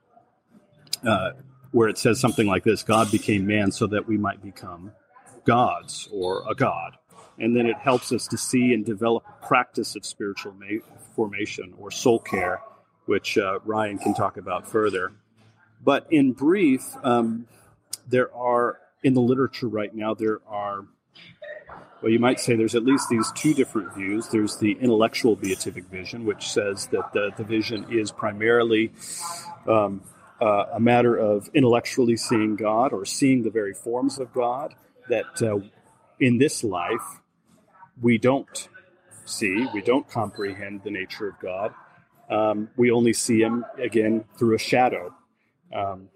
uh, 1.06 1.32
where 1.72 1.90
it 1.90 1.98
says 1.98 2.20
something 2.20 2.48
like 2.48 2.64
this 2.64 2.82
God 2.84 3.12
became 3.12 3.46
man 3.46 3.72
so 3.72 3.88
that 3.88 4.08
we 4.08 4.18
might 4.18 4.42
become 4.42 4.92
gods 5.50 6.08
or 6.12 6.44
a 6.48 6.53
God. 6.53 6.91
And 7.39 7.56
then 7.56 7.65
it 7.65 7.77
helps 7.77 8.12
us 8.12 8.27
to 8.27 8.38
see 8.38 8.72
and 8.75 8.86
develop 8.86 9.24
a 9.27 9.48
practice 9.48 9.96
of 9.96 10.06
spiritual 10.06 10.53
ma- 10.53 10.86
formation 11.15 11.74
or 11.79 11.89
soul 11.89 12.20
care, 12.20 12.62
which 13.06 13.36
uh, 13.36 13.58
Ryan 13.65 13.98
can 13.98 14.13
talk 14.13 14.38
about 14.38 14.68
further. 14.68 15.12
But 15.84 16.06
in 16.12 16.34
brief, 16.34 16.84
um, 17.03 17.48
there 18.08 18.32
are 18.36 18.77
in 19.01 19.13
the 19.15 19.22
literature 19.22 19.68
right 19.68 19.94
now, 19.96 20.13
there 20.13 20.39
are, 20.48 20.86
well, 22.01 22.12
you 22.12 22.20
might 22.20 22.39
say 22.39 22.56
there's 22.56 22.75
at 22.75 22.84
least 22.84 23.08
these 23.10 23.32
two 23.32 23.53
different 23.56 23.96
views. 23.96 24.27
There's 24.27 24.58
the 24.58 24.74
intellectual 24.74 25.36
beatific 25.36 25.86
vision, 25.86 26.25
which 26.25 26.51
says 26.51 26.88
that 26.88 27.13
the, 27.13 27.32
the 27.38 27.44
vision 27.44 27.88
is 27.89 28.12
primarily 28.12 28.91
um, 29.68 30.01
uh, 30.41 30.65
a 30.74 30.79
matter 30.79 31.15
of 31.15 31.50
intellectually 31.53 32.18
seeing 32.18 32.56
God 32.56 32.94
or 32.94 33.03
seeing 33.06 33.41
the 33.44 33.50
very 33.50 33.74
forms 33.74 34.20
of 34.20 34.32
God 34.34 34.75
that 35.10 35.42
uh, 35.42 35.60
in 36.20 36.38
this 36.38 36.63
life 36.63 37.22
we 38.01 38.18
don't 38.18 38.70
see, 39.25 39.68
we 39.74 39.82
don't 39.82 40.08
comprehend 40.10 40.82
the 40.84 40.92
nature 40.92 41.30
of 41.30 41.39
God. 41.39 41.74
Um, 42.30 42.70
we 42.78 42.92
only 42.92 43.13
see 43.13 43.42
Him 43.42 43.66
again 43.78 44.25
through 44.38 44.56
a 44.56 44.60
shadow. 44.60 45.13
Um, 45.74 46.10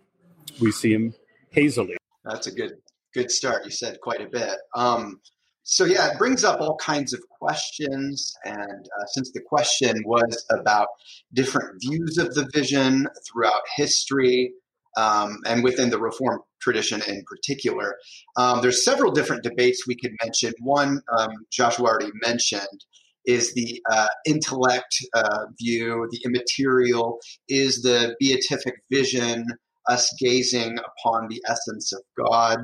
we 0.61 0.71
see 0.71 0.93
Him 0.93 1.13
hazily. 1.51 1.97
That's 2.23 2.47
a 2.47 2.51
good 2.51 2.73
good 3.13 3.31
start. 3.31 3.65
You 3.65 3.71
said 3.71 3.99
quite 4.01 4.21
a 4.21 4.27
bit. 4.27 4.57
Um, 4.75 5.19
so 5.63 5.85
yeah, 5.85 6.11
it 6.11 6.17
brings 6.17 6.43
up 6.43 6.59
all 6.59 6.75
kinds 6.75 7.13
of 7.13 7.21
questions, 7.29 8.35
and 8.43 8.85
uh, 8.99 9.05
since 9.07 9.31
the 9.31 9.39
question 9.39 10.03
was 10.05 10.45
about 10.51 10.89
different 11.33 11.81
views 11.81 12.17
of 12.17 12.33
the 12.33 12.49
vision 12.53 13.07
throughout 13.25 13.61
history, 13.75 14.51
um, 14.97 15.37
and 15.45 15.63
within 15.63 15.89
the 15.89 15.99
Reform 15.99 16.39
tradition 16.61 17.01
in 17.07 17.23
particular. 17.27 17.95
Um, 18.37 18.61
there's 18.61 18.85
several 18.85 19.11
different 19.11 19.43
debates 19.43 19.85
we 19.87 19.95
could 19.95 20.13
mention. 20.23 20.53
One, 20.59 21.01
um, 21.17 21.31
Joshua 21.51 21.87
already 21.87 22.11
mentioned, 22.25 22.85
is 23.25 23.53
the 23.53 23.81
uh, 23.89 24.07
intellect 24.25 24.95
uh, 25.15 25.45
view, 25.61 26.07
the 26.11 26.19
immaterial, 26.25 27.19
is 27.47 27.81
the 27.81 28.15
beatific 28.19 28.75
vision, 28.91 29.45
us 29.89 30.13
gazing 30.19 30.77
upon 30.77 31.27
the 31.29 31.41
essence 31.47 31.91
of 31.93 32.01
God, 32.17 32.59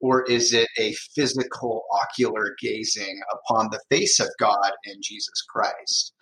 or 0.00 0.24
is 0.24 0.52
it 0.52 0.68
a 0.78 0.92
physical, 1.14 1.84
ocular 2.02 2.54
gazing 2.60 3.20
upon 3.32 3.68
the 3.70 3.80
face 3.90 4.20
of 4.20 4.28
God 4.38 4.70
in 4.84 4.96
Jesus 5.02 5.42
Christ? 5.48 6.12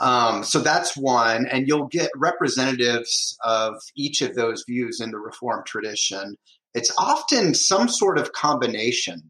Um, 0.00 0.42
so 0.44 0.60
that's 0.60 0.96
one, 0.96 1.46
and 1.46 1.68
you'll 1.68 1.88
get 1.88 2.10
representatives 2.16 3.36
of 3.44 3.74
each 3.96 4.22
of 4.22 4.34
those 4.34 4.64
views 4.66 5.00
in 5.00 5.10
the 5.10 5.18
Reformed 5.18 5.66
tradition. 5.66 6.36
It's 6.72 6.92
often 6.96 7.54
some 7.54 7.88
sort 7.88 8.18
of 8.18 8.32
combination, 8.32 9.20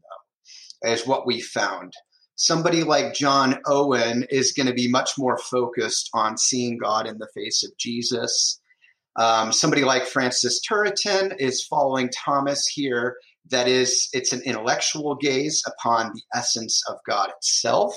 though, 0.83 0.91
is 0.91 1.05
what 1.05 1.27
we 1.27 1.41
found. 1.41 1.93
Somebody 2.35 2.83
like 2.83 3.13
John 3.13 3.59
Owen 3.67 4.25
is 4.29 4.53
going 4.53 4.67
to 4.67 4.73
be 4.73 4.87
much 4.87 5.11
more 5.17 5.37
focused 5.37 6.09
on 6.13 6.37
seeing 6.37 6.77
God 6.77 7.05
in 7.05 7.17
the 7.17 7.29
face 7.35 7.63
of 7.63 7.77
Jesus. 7.77 8.59
Um, 9.17 9.51
somebody 9.51 9.83
like 9.83 10.05
Francis 10.05 10.61
Turretin 10.67 11.35
is 11.37 11.65
following 11.69 12.09
Thomas 12.09 12.65
here. 12.65 13.17
That 13.49 13.67
is, 13.67 14.07
it's 14.13 14.31
an 14.31 14.41
intellectual 14.45 15.15
gaze 15.15 15.61
upon 15.67 16.13
the 16.13 16.21
essence 16.33 16.81
of 16.87 16.97
God 17.07 17.29
itself. 17.35 17.93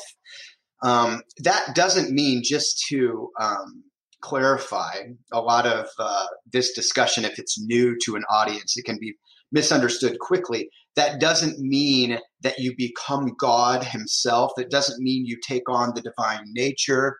Um, 0.85 1.23
that 1.39 1.75
doesn't 1.75 2.13
mean 2.13 2.43
just 2.45 2.85
to 2.91 3.31
um, 3.41 3.85
clarify 4.21 4.97
a 5.33 5.41
lot 5.41 5.67
of 5.67 5.89
uh, 5.99 6.27
this 6.53 6.73
discussion, 6.73 7.25
if 7.25 7.39
it's 7.39 7.59
new 7.59 7.97
to 8.05 8.17
an 8.17 8.23
audience, 8.31 8.77
it 8.77 8.85
can 8.85 8.99
be 9.01 9.15
misunderstood 9.51 10.19
quickly. 10.19 10.69
That 10.95 11.21
doesn't 11.21 11.59
mean 11.59 12.19
that 12.43 12.59
you 12.59 12.75
become 12.77 13.33
God 13.39 13.83
Himself. 13.83 14.53
It 14.59 14.71
doesn't 14.71 15.03
mean 15.03 15.25
you 15.27 15.39
take 15.47 15.69
on 15.69 15.93
the 15.95 16.03
divine 16.03 16.45
nature. 16.53 17.17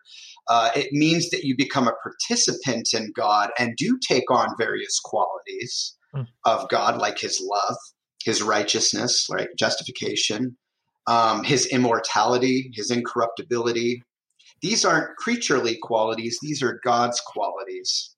Uh, 0.47 0.69
it 0.75 0.89
means 0.91 1.29
that 1.31 1.43
you 1.43 1.55
become 1.57 1.87
a 1.87 1.95
participant 2.03 2.89
in 2.93 3.11
God 3.15 3.49
and 3.57 3.75
do 3.75 3.97
take 4.07 4.29
on 4.29 4.55
various 4.59 4.99
qualities 5.03 5.95
mm. 6.15 6.27
of 6.45 6.69
God, 6.69 6.99
like 6.99 7.19
His 7.19 7.41
love, 7.41 7.77
His 8.23 8.43
righteousness, 8.43 9.25
like 9.29 9.49
justification, 9.57 10.55
um, 11.07 11.43
his 11.43 11.67
immortality, 11.67 12.71
his 12.73 12.91
incorruptibility. 12.91 14.01
These 14.61 14.85
aren't 14.85 15.15
creaturely 15.17 15.77
qualities, 15.81 16.39
these 16.41 16.63
are 16.63 16.79
God's 16.83 17.21
qualities. 17.21 18.15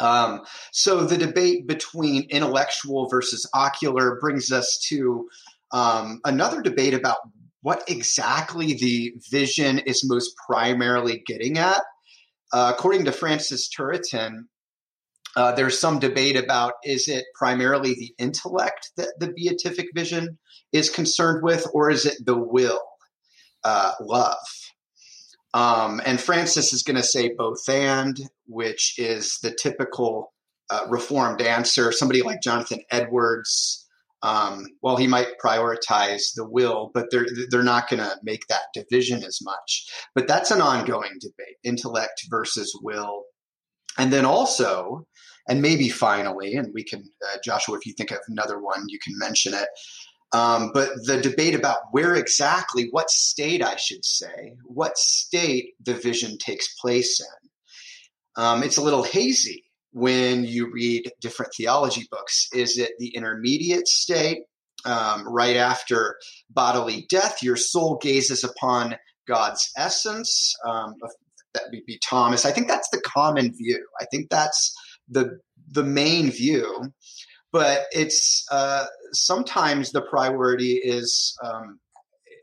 Um, 0.00 0.42
so 0.72 1.04
the 1.04 1.16
debate 1.16 1.66
between 1.66 2.24
intellectual 2.30 3.08
versus 3.08 3.48
ocular 3.54 4.18
brings 4.20 4.50
us 4.50 4.78
to 4.88 5.28
um, 5.72 6.20
another 6.24 6.62
debate 6.62 6.94
about 6.94 7.18
what 7.62 7.82
exactly 7.88 8.74
the 8.74 9.14
vision 9.30 9.78
is 9.80 10.04
most 10.04 10.34
primarily 10.46 11.22
getting 11.26 11.58
at. 11.58 11.80
Uh, 12.52 12.72
according 12.74 13.04
to 13.04 13.12
Francis 13.12 13.68
Turretin, 13.68 14.44
uh, 15.36 15.52
there's 15.52 15.78
some 15.78 15.98
debate 15.98 16.36
about 16.36 16.74
is 16.84 17.08
it 17.08 17.24
primarily 17.34 17.94
the 17.94 18.14
intellect 18.18 18.92
that 18.96 19.08
the 19.18 19.32
beatific 19.34 19.88
vision 19.94 20.38
is 20.74 20.90
concerned 20.90 21.42
with, 21.42 21.66
or 21.72 21.90
is 21.90 22.04
it 22.04 22.18
the 22.26 22.36
will, 22.36 22.82
uh, 23.62 23.92
love? 24.00 24.36
Um, 25.54 26.02
and 26.04 26.20
Francis 26.20 26.72
is 26.72 26.82
going 26.82 26.96
to 26.96 27.02
say 27.02 27.32
both 27.32 27.66
and, 27.68 28.18
which 28.46 28.98
is 28.98 29.38
the 29.40 29.52
typical 29.52 30.32
uh, 30.68 30.84
reformed 30.88 31.40
answer. 31.40 31.92
Somebody 31.92 32.22
like 32.22 32.42
Jonathan 32.42 32.80
Edwards, 32.90 33.88
um, 34.22 34.66
well, 34.82 34.96
he 34.96 35.06
might 35.06 35.38
prioritize 35.42 36.34
the 36.34 36.48
will, 36.48 36.90
but 36.92 37.06
they're 37.10 37.26
they're 37.50 37.62
not 37.62 37.88
going 37.88 38.00
to 38.00 38.16
make 38.24 38.46
that 38.48 38.64
division 38.74 39.22
as 39.22 39.38
much. 39.42 39.86
But 40.14 40.26
that's 40.26 40.50
an 40.50 40.60
ongoing 40.60 41.12
debate: 41.20 41.56
intellect 41.62 42.26
versus 42.28 42.76
will. 42.82 43.22
And 43.96 44.12
then 44.12 44.24
also, 44.24 45.06
and 45.48 45.62
maybe 45.62 45.88
finally, 45.88 46.54
and 46.54 46.72
we 46.74 46.82
can, 46.82 47.04
uh, 47.28 47.36
Joshua, 47.44 47.76
if 47.76 47.86
you 47.86 47.92
think 47.92 48.10
of 48.10 48.18
another 48.26 48.58
one, 48.60 48.86
you 48.88 48.98
can 48.98 49.16
mention 49.18 49.54
it. 49.54 49.68
Um, 50.34 50.72
but 50.74 50.90
the 51.04 51.20
debate 51.20 51.54
about 51.54 51.78
where 51.92 52.16
exactly, 52.16 52.88
what 52.90 53.08
state 53.08 53.62
I 53.62 53.76
should 53.76 54.04
say, 54.04 54.56
what 54.64 54.98
state 54.98 55.74
the 55.80 55.94
vision 55.94 56.38
takes 56.38 56.74
place 56.74 57.20
in, 57.20 58.42
um, 58.42 58.64
it's 58.64 58.76
a 58.76 58.82
little 58.82 59.04
hazy 59.04 59.62
when 59.92 60.42
you 60.44 60.72
read 60.72 61.12
different 61.20 61.52
theology 61.56 62.08
books. 62.10 62.48
Is 62.52 62.78
it 62.78 62.90
the 62.98 63.14
intermediate 63.14 63.86
state, 63.86 64.38
um, 64.84 65.24
right 65.32 65.56
after 65.56 66.16
bodily 66.50 67.06
death? 67.08 67.40
Your 67.40 67.56
soul 67.56 67.98
gazes 68.02 68.42
upon 68.42 68.96
God's 69.28 69.70
essence. 69.76 70.52
Um, 70.66 70.94
that 71.54 71.62
would 71.70 71.86
be 71.86 72.00
Thomas. 72.04 72.44
I 72.44 72.50
think 72.50 72.66
that's 72.66 72.88
the 72.90 73.00
common 73.06 73.54
view. 73.54 73.86
I 74.00 74.06
think 74.10 74.30
that's 74.30 74.74
the 75.08 75.38
the 75.70 75.84
main 75.84 76.32
view 76.32 76.92
but 77.54 77.86
it's 77.92 78.44
uh, 78.50 78.84
sometimes 79.12 79.92
the 79.92 80.02
priority 80.02 80.72
is 80.72 81.38
um, 81.42 81.78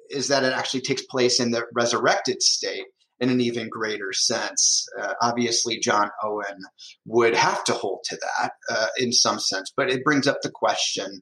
is 0.10 0.30
that 0.30 0.44
it 0.44 0.54
actually 0.54 0.80
takes 0.80 1.02
place 1.02 1.42
in 1.42 1.52
the 1.52 1.66
resurrected 1.76 2.42
state 2.42 2.86
in 3.20 3.30
an 3.30 3.42
even 3.42 3.68
greater 3.70 4.14
sense. 4.14 4.88
Uh, 4.98 5.14
obviously, 5.22 5.80
John 5.80 6.10
Owen 6.24 6.64
would 7.06 7.36
have 7.36 7.62
to 7.66 7.74
hold 7.74 8.00
to 8.06 8.18
that 8.22 8.52
uh, 8.70 8.88
in 8.98 9.12
some 9.12 9.38
sense, 9.38 9.74
but 9.76 9.92
it 9.92 10.06
brings 10.06 10.28
up 10.28 10.38
the 10.44 10.50
question: 10.50 11.22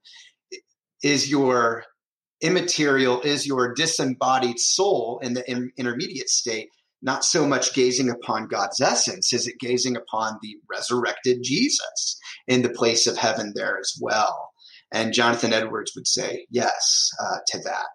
Is 1.01 1.27
your 1.27 1.83
immaterial, 2.41 3.21
is 3.21 3.47
your 3.47 3.73
disembodied 3.73 4.59
soul 4.59 5.19
in 5.23 5.33
the 5.33 5.49
in- 5.49 5.71
intermediate 5.77 6.29
state 6.29 6.69
not 7.01 7.23
so 7.23 7.47
much 7.47 7.73
gazing 7.73 8.09
upon 8.09 8.47
God's 8.47 8.81
essence 8.81 9.31
is 9.31 9.47
it 9.47 9.59
gazing 9.59 9.95
upon 9.95 10.37
the 10.41 10.57
resurrected 10.69 11.39
Jesus 11.43 12.19
in 12.47 12.61
the 12.61 12.69
place 12.69 13.07
of 13.07 13.17
heaven 13.17 13.53
there 13.55 13.77
as 13.79 13.97
well. 14.01 14.51
And 14.91 15.13
Jonathan 15.13 15.53
Edwards 15.53 15.93
would 15.95 16.07
say 16.07 16.45
yes 16.49 17.09
uh, 17.21 17.37
to 17.47 17.59
that. 17.59 17.85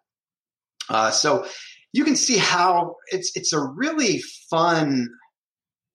Uh, 0.88 1.10
so 1.10 1.46
you 1.92 2.04
can 2.04 2.16
see 2.16 2.36
how 2.36 2.96
it's 3.08 3.32
it's 3.34 3.52
a 3.52 3.60
really 3.60 4.20
fun. 4.50 5.08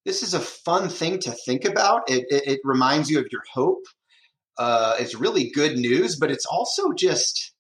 This 0.05 0.23
is 0.23 0.33
a 0.33 0.39
fun 0.39 0.89
thing 0.89 1.19
to 1.19 1.31
think 1.31 1.65
about. 1.65 2.09
It, 2.09 2.25
it, 2.29 2.47
it 2.47 2.59
reminds 2.63 3.09
you 3.09 3.19
of 3.19 3.27
your 3.31 3.43
hope. 3.53 3.83
Uh, 4.57 4.95
it's 4.99 5.15
really 5.15 5.51
good 5.51 5.77
news, 5.77 6.17
but 6.17 6.31
it's 6.31 6.45
also 6.45 6.91
just 6.93 7.53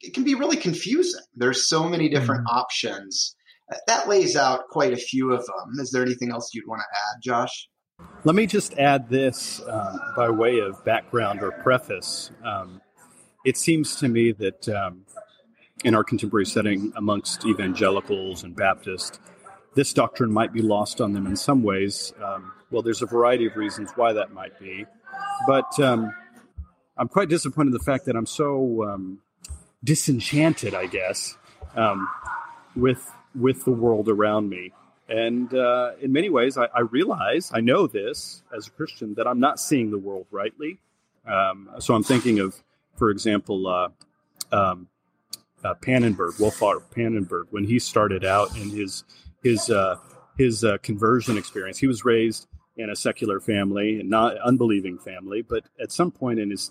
it 0.00 0.14
can 0.14 0.24
be 0.24 0.34
really 0.34 0.56
confusing. 0.56 1.22
There's 1.34 1.68
so 1.68 1.88
many 1.88 2.08
different 2.08 2.46
mm-hmm. 2.46 2.58
options 2.58 3.35
that 3.86 4.08
lays 4.08 4.36
out 4.36 4.68
quite 4.68 4.92
a 4.92 4.96
few 4.96 5.32
of 5.32 5.44
them. 5.44 5.80
Is 5.80 5.90
there 5.90 6.02
anything 6.02 6.30
else 6.30 6.54
you'd 6.54 6.66
want 6.66 6.80
to 6.80 6.98
add, 6.98 7.22
Josh? 7.22 7.68
Let 8.24 8.34
me 8.34 8.46
just 8.46 8.74
add 8.74 9.08
this 9.08 9.60
um, 9.66 10.00
by 10.16 10.28
way 10.28 10.58
of 10.58 10.84
background 10.84 11.42
or 11.42 11.52
preface. 11.52 12.30
Um, 12.44 12.80
it 13.44 13.56
seems 13.56 13.96
to 13.96 14.08
me 14.08 14.32
that 14.32 14.68
um, 14.68 15.04
in 15.84 15.94
our 15.94 16.04
contemporary 16.04 16.46
setting 16.46 16.92
amongst 16.96 17.44
evangelicals 17.46 18.42
and 18.42 18.54
Baptists, 18.54 19.18
this 19.74 19.92
doctrine 19.92 20.32
might 20.32 20.52
be 20.52 20.62
lost 20.62 21.00
on 21.00 21.12
them 21.12 21.26
in 21.26 21.36
some 21.36 21.62
ways. 21.62 22.12
Um, 22.22 22.52
well, 22.70 22.82
there's 22.82 23.02
a 23.02 23.06
variety 23.06 23.46
of 23.46 23.56
reasons 23.56 23.90
why 23.94 24.12
that 24.12 24.32
might 24.32 24.58
be, 24.58 24.86
but 25.46 25.78
um, 25.80 26.12
I'm 26.96 27.08
quite 27.08 27.28
disappointed 27.28 27.68
in 27.68 27.72
the 27.74 27.78
fact 27.78 28.06
that 28.06 28.16
I'm 28.16 28.26
so 28.26 28.84
um, 28.84 29.20
disenchanted, 29.84 30.74
I 30.74 30.86
guess, 30.86 31.36
with 32.74 33.06
with 33.36 33.64
the 33.64 33.70
world 33.70 34.08
around 34.08 34.48
me. 34.48 34.72
And 35.08 35.52
uh, 35.54 35.92
in 36.00 36.12
many 36.12 36.30
ways, 36.30 36.58
I, 36.58 36.66
I, 36.74 36.80
realize, 36.80 37.50
I 37.54 37.60
know 37.60 37.86
this 37.86 38.42
as 38.56 38.66
a 38.66 38.70
Christian, 38.70 39.14
that 39.14 39.26
I'm 39.26 39.38
not 39.38 39.60
seeing 39.60 39.90
the 39.90 39.98
world 39.98 40.26
rightly. 40.30 40.80
Um, 41.26 41.70
so 41.78 41.94
I'm 41.94 42.02
thinking 42.02 42.40
of, 42.40 42.56
for 42.96 43.10
example, 43.10 43.68
uh, 43.68 43.88
um, 44.52 44.88
uh, 45.64 45.74
Pannenberg, 45.74 46.38
Wolfhart 46.38 46.82
Pannenberg, 46.94 47.46
when 47.50 47.64
he 47.64 47.78
started 47.78 48.24
out 48.24 48.56
in 48.56 48.70
his 48.70 49.04
his 49.42 49.70
uh, 49.70 49.96
his 50.36 50.64
uh, 50.64 50.78
conversion 50.82 51.36
experience. 51.36 51.78
He 51.78 51.86
was 51.86 52.04
raised 52.04 52.46
in 52.76 52.90
a 52.90 52.96
secular 52.96 53.40
family, 53.40 54.00
and 54.00 54.10
not 54.10 54.36
unbelieving 54.38 54.98
family, 54.98 55.42
but 55.42 55.64
at 55.80 55.90
some 55.90 56.10
point 56.10 56.38
in 56.38 56.50
his 56.50 56.70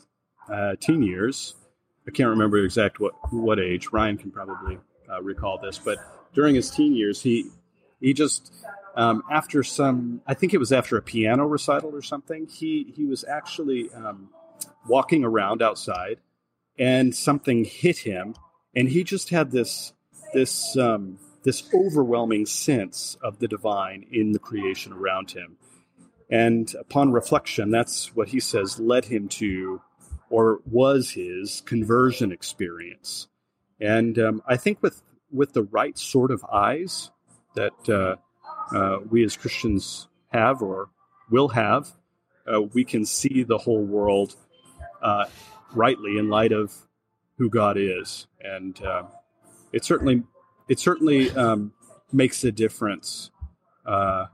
uh, 0.52 0.76
teen 0.80 1.02
years, 1.02 1.56
I 2.08 2.12
can't 2.12 2.30
remember 2.30 2.58
exact 2.58 3.00
what 3.00 3.14
what 3.34 3.60
age. 3.60 3.92
Ryan 3.92 4.18
can 4.18 4.32
probably 4.32 4.78
recall 5.22 5.58
this, 5.58 5.78
but 5.78 5.98
during 6.36 6.54
his 6.54 6.70
teen 6.70 6.94
years, 6.94 7.22
he 7.22 7.50
he 8.00 8.14
just 8.14 8.54
um, 8.96 9.24
after 9.32 9.64
some, 9.64 10.22
I 10.28 10.36
think 10.36 10.54
it 10.54 10.58
was 10.58 10.72
after 10.72 10.98
a 10.98 11.02
piano 11.02 11.48
recital 11.48 11.96
or 11.96 12.02
something. 12.02 12.48
He 12.48 12.94
he 12.96 13.06
was 13.06 13.24
actually 13.24 13.90
um, 13.94 14.30
walking 14.88 15.24
around 15.24 15.62
outside, 15.62 16.20
and 16.78 17.16
something 17.16 17.66
hit 17.66 17.98
him, 17.98 18.36
and 18.76 18.88
he 18.88 19.04
just 19.04 19.30
had 19.30 19.52
this 19.52 19.94
this 20.34 20.78
um, 20.78 21.18
this 21.44 21.70
overwhelming 21.74 22.46
sense 22.46 23.18
of 23.22 23.40
the 23.40 23.48
divine 23.48 24.06
in 24.12 24.32
the 24.32 24.40
creation 24.40 24.94
around 24.94 25.32
him. 25.32 25.58
And 26.30 26.74
upon 26.80 27.12
reflection, 27.12 27.70
that's 27.70 28.16
what 28.16 28.30
he 28.30 28.40
says 28.40 28.80
led 28.80 29.06
him 29.06 29.30
to, 29.30 29.82
or 30.30 30.60
was 30.66 31.12
his 31.12 31.62
conversion 31.62 32.32
experience. 32.32 33.28
And 33.80 34.18
um, 34.18 34.42
I 34.48 34.58
think 34.58 34.82
with 34.82 35.02
with 35.36 35.54
the 35.54 35.64
right 35.64 35.98
sort 35.98 36.32
of 36.32 36.44
eyes 36.52 37.12
that 37.56 37.90
uh, 37.90 38.16
uh, 38.76 39.00
we 39.10 39.24
as 39.24 39.38
Christians 39.38 40.08
have 40.30 40.62
or 40.62 40.90
will 41.30 41.50
have, 41.50 41.92
uh, 42.52 42.62
we 42.62 42.84
can 42.84 43.06
see 43.06 43.44
the 43.44 43.58
whole 43.58 43.84
world 43.84 44.36
uh, 45.02 45.26
rightly 45.74 46.18
in 46.18 46.30
light 46.30 46.52
of 46.52 46.74
who 47.38 47.50
God 47.50 47.78
is, 47.78 48.28
and 48.40 48.82
uh, 48.84 49.04
it 49.72 49.84
certainly 49.84 50.24
it 50.68 50.80
certainly 50.80 51.32
um, 51.32 51.74
makes 52.12 52.44
a 52.44 52.52
difference 52.52 53.32
uh, 53.86 54.26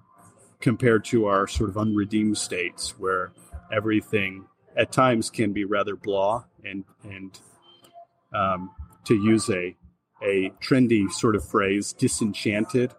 compared 0.60 1.04
to 1.06 1.26
our 1.26 1.48
sort 1.48 1.70
of 1.70 1.78
unredeemed 1.78 2.38
states 2.38 2.98
where 3.00 3.32
everything 3.72 4.46
at 4.78 4.92
times 4.92 5.30
can 5.30 5.52
be 5.52 5.66
rather 5.66 5.96
blah 5.96 6.44
and 6.64 6.84
and 7.04 7.40
um, 8.34 8.72
to 9.06 9.16
use 9.16 9.50
a 9.50 9.76
a 10.24 10.52
trendy 10.62 11.12
sort 11.12 11.36
of 11.36 11.48
phrase, 11.48 11.94
disenchanted. 11.94 12.94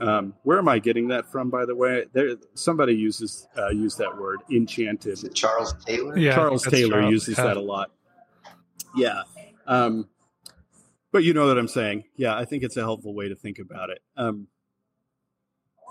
Um, 0.00 0.34
where 0.42 0.58
am 0.58 0.68
I 0.68 0.78
getting 0.78 1.08
that 1.08 1.30
from, 1.30 1.50
by 1.50 1.64
the 1.64 1.76
way? 1.76 2.06
There, 2.12 2.36
somebody 2.54 2.94
uses 2.94 3.46
uh, 3.56 3.70
use 3.70 3.94
that 3.96 4.18
word, 4.18 4.40
enchanted. 4.50 5.12
Is 5.12 5.24
it 5.24 5.34
Charles 5.34 5.74
Taylor? 5.84 6.18
Yeah, 6.18 6.34
Charles 6.34 6.64
Taylor 6.64 7.00
Charles. 7.00 7.12
uses 7.12 7.38
yeah. 7.38 7.44
that 7.44 7.56
a 7.56 7.60
lot. 7.60 7.90
Yeah, 8.96 9.22
um, 9.66 10.08
but 11.12 11.24
you 11.24 11.34
know 11.34 11.46
what 11.46 11.56
I'm 11.56 11.68
saying. 11.68 12.04
Yeah, 12.16 12.36
I 12.36 12.44
think 12.44 12.64
it's 12.64 12.76
a 12.76 12.80
helpful 12.80 13.14
way 13.14 13.28
to 13.28 13.36
think 13.36 13.58
about 13.58 13.90
it. 13.90 14.00
Um, 14.16 14.48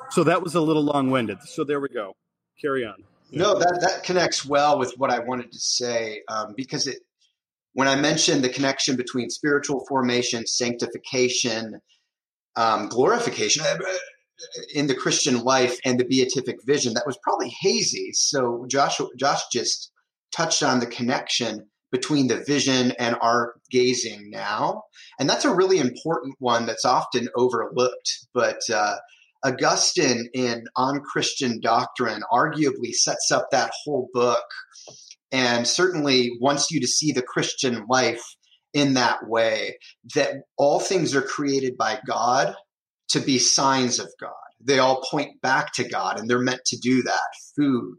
so 0.10 0.24
that 0.26 0.42
was 0.42 0.56
a 0.56 0.62
little 0.62 0.84
long-winded. 0.84 1.44
So 1.44 1.64
there 1.64 1.80
we 1.80 1.90
go. 1.90 2.16
Carry 2.60 2.86
on. 2.86 3.04
No, 3.32 3.58
that 3.58 3.80
that 3.82 4.04
connects 4.04 4.46
well 4.46 4.78
with 4.78 4.94
what 4.98 5.10
I 5.10 5.20
wanted 5.20 5.54
to 5.54 5.60
say 5.60 6.22
um, 6.28 6.54
because 6.58 6.86
it 6.88 7.00
when 7.74 7.88
I 7.88 7.96
mentioned 7.96 8.44
the 8.44 8.50
connection 8.50 8.96
between 8.96 9.30
spiritual 9.30 9.86
formation, 9.88 10.46
sanctification, 10.46 11.80
um, 12.56 12.90
glorification 12.90 13.64
uh, 13.66 13.78
in 14.74 14.88
the 14.88 14.96
Christian 14.96 15.44
life 15.44 15.80
and 15.86 16.00
the 16.00 16.06
beatific 16.06 16.58
vision, 16.66 16.94
that 16.96 17.08
was 17.08 17.18
probably 17.24 17.54
hazy. 17.62 18.12
So 18.14 18.66
Josh, 18.68 19.00
Josh 19.18 19.42
just 19.52 19.92
touched 20.36 20.64
on 20.64 20.80
the 20.80 20.86
connection 20.86 21.68
between 21.92 22.28
the 22.28 22.38
vision 22.38 22.94
and 23.00 23.18
our 23.22 23.56
gazing 23.70 24.30
now, 24.30 24.84
and 25.20 25.30
that's 25.30 25.46
a 25.46 25.54
really 25.54 25.78
important 25.78 26.36
one 26.40 26.66
that's 26.66 26.86
often 26.86 27.28
overlooked. 27.36 28.28
But 28.34 28.62
uh, 28.74 28.96
Augustine 29.44 30.30
in 30.34 30.66
On 30.76 31.02
Christian 31.02 31.60
Doctrine 31.60 32.24
arguably 32.32 32.94
sets 32.94 33.32
up 33.32 33.48
that 33.52 33.72
whole 33.84 34.10
book 34.14 34.44
and 35.32 35.68
certainly 35.68 36.32
wants 36.40 36.72
you 36.72 36.80
to 36.82 36.88
see 36.88 37.12
the 37.12 37.22
Christian 37.22 37.86
life 37.90 38.24
in 38.74 38.94
that 38.94 39.28
way 39.28 39.78
that 40.16 40.36
all 40.58 40.80
things 40.80 41.16
are 41.16 41.22
created 41.22 41.78
by 41.78 42.00
God 42.06 42.56
to 43.10 43.20
be 43.20 43.38
signs 43.38 44.00
of 44.00 44.08
God. 44.20 44.32
They 44.64 44.80
all 44.80 45.04
point 45.10 45.42
back 45.42 45.74
to 45.74 45.88
God 45.88 46.20
and 46.20 46.30
they're 46.30 46.40
meant 46.40 46.66
to 46.68 46.78
do 46.78 47.02
that. 47.04 47.20
Food, 47.56 47.98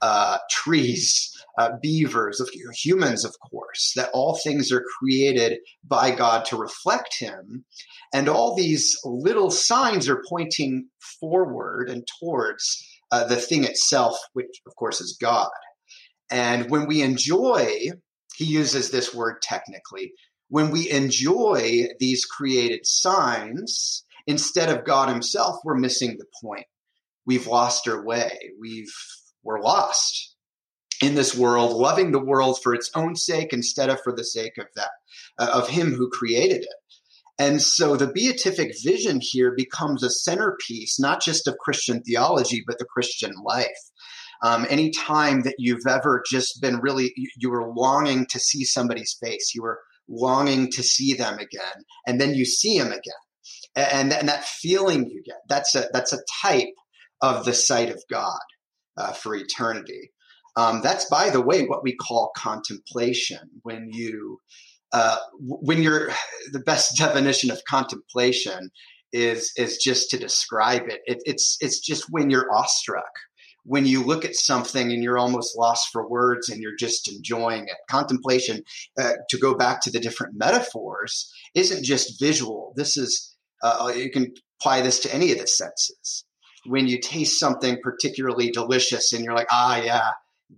uh, 0.00 0.38
trees, 0.50 1.30
uh, 1.58 1.70
beavers, 1.80 2.42
humans, 2.82 3.24
of 3.24 3.34
course, 3.50 3.92
that 3.96 4.10
all 4.12 4.38
things 4.42 4.72
are 4.72 4.84
created 4.98 5.58
by 5.84 6.10
God 6.10 6.44
to 6.46 6.56
reflect 6.56 7.18
Him. 7.18 7.64
And 8.12 8.28
all 8.28 8.54
these 8.54 8.96
little 9.04 9.50
signs 9.50 10.08
are 10.08 10.22
pointing 10.28 10.88
forward 11.20 11.88
and 11.88 12.06
towards 12.20 12.84
uh, 13.10 13.24
the 13.24 13.36
thing 13.36 13.64
itself, 13.64 14.18
which, 14.32 14.60
of 14.66 14.74
course, 14.76 15.00
is 15.00 15.16
God. 15.20 15.50
And 16.32 16.70
when 16.70 16.86
we 16.86 17.02
enjoy, 17.02 17.90
he 18.34 18.46
uses 18.46 18.90
this 18.90 19.14
word 19.14 19.42
technically, 19.42 20.14
when 20.48 20.70
we 20.70 20.90
enjoy 20.90 21.88
these 22.00 22.24
created 22.24 22.86
signs, 22.86 24.04
instead 24.26 24.70
of 24.70 24.84
God 24.84 25.08
himself, 25.08 25.56
we're 25.62 25.76
missing 25.76 26.16
the 26.18 26.26
point. 26.42 26.66
We've 27.26 27.46
lost 27.46 27.86
our 27.86 28.02
way. 28.04 28.30
We've, 28.58 28.92
we're 29.42 29.60
lost 29.60 30.34
in 31.02 31.14
this 31.14 31.34
world, 31.34 31.72
loving 31.72 32.12
the 32.12 32.24
world 32.24 32.58
for 32.62 32.74
its 32.74 32.90
own 32.94 33.14
sake 33.14 33.52
instead 33.52 33.90
of 33.90 34.00
for 34.02 34.14
the 34.14 34.24
sake 34.24 34.56
of 34.58 34.66
that, 34.76 34.90
uh, 35.38 35.50
of 35.52 35.68
him 35.68 35.92
who 35.92 36.08
created 36.08 36.62
it. 36.62 36.68
And 37.38 37.60
so 37.60 37.96
the 37.96 38.12
beatific 38.12 38.72
vision 38.84 39.20
here 39.20 39.52
becomes 39.56 40.02
a 40.02 40.10
centerpiece, 40.10 41.00
not 41.00 41.22
just 41.22 41.46
of 41.48 41.58
Christian 41.58 42.02
theology, 42.02 42.62
but 42.66 42.78
the 42.78 42.84
Christian 42.84 43.32
life. 43.44 43.66
Um, 44.42 44.66
any 44.68 44.90
time 44.90 45.42
that 45.42 45.54
you've 45.58 45.86
ever 45.88 46.22
just 46.28 46.60
been 46.60 46.80
really, 46.80 47.12
you, 47.16 47.30
you 47.36 47.50
were 47.50 47.72
longing 47.74 48.26
to 48.30 48.40
see 48.40 48.64
somebody's 48.64 49.16
face, 49.22 49.52
you 49.54 49.62
were 49.62 49.78
longing 50.08 50.70
to 50.72 50.82
see 50.82 51.14
them 51.14 51.34
again, 51.34 51.84
and 52.06 52.20
then 52.20 52.34
you 52.34 52.44
see 52.44 52.78
them 52.78 52.88
again. 52.88 53.14
And, 53.74 54.12
and 54.12 54.28
that 54.28 54.44
feeling 54.44 55.08
you 55.08 55.22
get, 55.24 55.36
that's 55.48 55.74
a, 55.74 55.86
that's 55.92 56.12
a 56.12 56.20
type 56.42 56.74
of 57.20 57.44
the 57.44 57.54
sight 57.54 57.90
of 57.90 58.02
God 58.10 58.40
uh, 58.96 59.12
for 59.12 59.34
eternity. 59.34 60.10
Um, 60.56 60.82
that's, 60.82 61.06
by 61.06 61.30
the 61.30 61.40
way, 61.40 61.64
what 61.64 61.82
we 61.82 61.96
call 61.96 62.32
contemplation. 62.36 63.38
When 63.62 63.88
you, 63.90 64.38
uh, 64.92 65.18
when 65.38 65.82
you're, 65.82 66.10
the 66.52 66.60
best 66.60 66.96
definition 66.98 67.50
of 67.50 67.62
contemplation 67.68 68.70
is 69.12 69.52
is 69.56 69.76
just 69.76 70.10
to 70.10 70.18
describe 70.18 70.82
it. 70.88 71.00
it. 71.04 71.18
It's 71.24 71.56
it's 71.60 71.80
just 71.80 72.06
when 72.10 72.30
you're 72.30 72.52
awestruck, 72.52 73.12
when 73.64 73.86
you 73.86 74.02
look 74.02 74.24
at 74.24 74.34
something 74.34 74.92
and 74.92 75.02
you're 75.02 75.18
almost 75.18 75.56
lost 75.56 75.88
for 75.92 76.08
words 76.08 76.48
and 76.48 76.60
you're 76.60 76.76
just 76.78 77.12
enjoying 77.12 77.64
it. 77.64 77.76
Contemplation, 77.88 78.62
uh, 79.00 79.12
to 79.30 79.38
go 79.38 79.54
back 79.54 79.80
to 79.82 79.90
the 79.90 80.00
different 80.00 80.34
metaphors, 80.36 81.32
isn't 81.54 81.84
just 81.84 82.20
visual. 82.20 82.72
This 82.76 82.96
is, 82.96 83.36
uh, 83.62 83.92
you 83.94 84.10
can 84.10 84.34
apply 84.60 84.82
this 84.82 85.00
to 85.00 85.14
any 85.14 85.32
of 85.32 85.38
the 85.38 85.46
senses. 85.46 86.24
When 86.66 86.86
you 86.86 87.00
taste 87.00 87.38
something 87.38 87.78
particularly 87.82 88.50
delicious 88.50 89.12
and 89.12 89.24
you're 89.24 89.34
like, 89.34 89.48
ah, 89.50 89.82
yeah, 89.82 90.10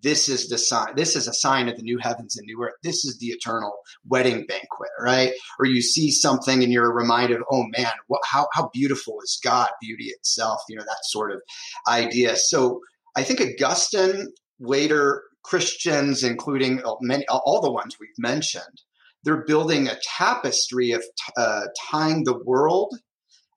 this 0.02 0.28
is 0.28 0.48
the 0.48 0.58
sign. 0.58 0.96
This 0.96 1.16
is 1.16 1.28
a 1.28 1.32
sign 1.32 1.68
of 1.68 1.76
the 1.76 1.82
new 1.82 1.98
heavens 1.98 2.36
and 2.36 2.46
new 2.46 2.62
earth. 2.62 2.74
This 2.82 3.04
is 3.04 3.18
the 3.18 3.28
eternal 3.28 3.72
wedding 4.06 4.44
banquet, 4.46 4.90
right? 5.00 5.32
Or 5.58 5.66
you 5.66 5.80
see 5.82 6.10
something 6.10 6.62
and 6.62 6.72
you're 6.72 6.92
reminded, 6.92 7.40
oh 7.50 7.64
man, 7.76 7.92
what, 8.08 8.20
how 8.24 8.48
how 8.52 8.70
beautiful 8.72 9.18
is 9.22 9.38
God? 9.42 9.68
Beauty 9.80 10.06
itself, 10.06 10.62
you 10.68 10.76
know 10.76 10.84
that 10.84 11.04
sort 11.04 11.32
of 11.32 11.40
idea. 11.88 12.36
So 12.36 12.80
I 13.16 13.22
think 13.22 13.40
Augustine, 13.40 14.32
later 14.60 15.22
Christians, 15.42 16.22
including 16.24 16.82
many, 17.00 17.24
all 17.28 17.60
the 17.60 17.70
ones 17.70 17.96
we've 18.00 18.10
mentioned, 18.18 18.80
they're 19.24 19.44
building 19.44 19.88
a 19.88 19.98
tapestry 20.18 20.92
of 20.92 21.04
uh, 21.36 21.62
tying 21.90 22.24
the 22.24 22.38
world 22.44 22.94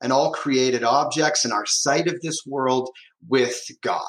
and 0.01 0.13
all 0.13 0.31
created 0.31 0.83
objects 0.83 1.43
and 1.43 1.53
our 1.53 1.65
sight 1.65 2.07
of 2.07 2.21
this 2.21 2.41
world 2.45 2.89
with 3.27 3.59
God, 3.81 4.05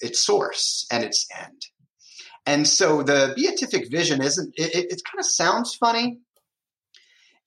its 0.00 0.24
source 0.24 0.86
and 0.90 1.02
its 1.02 1.26
end. 1.36 1.62
And 2.46 2.68
so 2.68 3.02
the 3.02 3.32
beatific 3.36 3.90
vision 3.90 4.22
isn't, 4.22 4.54
it, 4.56 4.74
it, 4.74 4.86
it 4.90 5.02
kind 5.10 5.18
of 5.18 5.26
sounds 5.26 5.74
funny. 5.74 6.18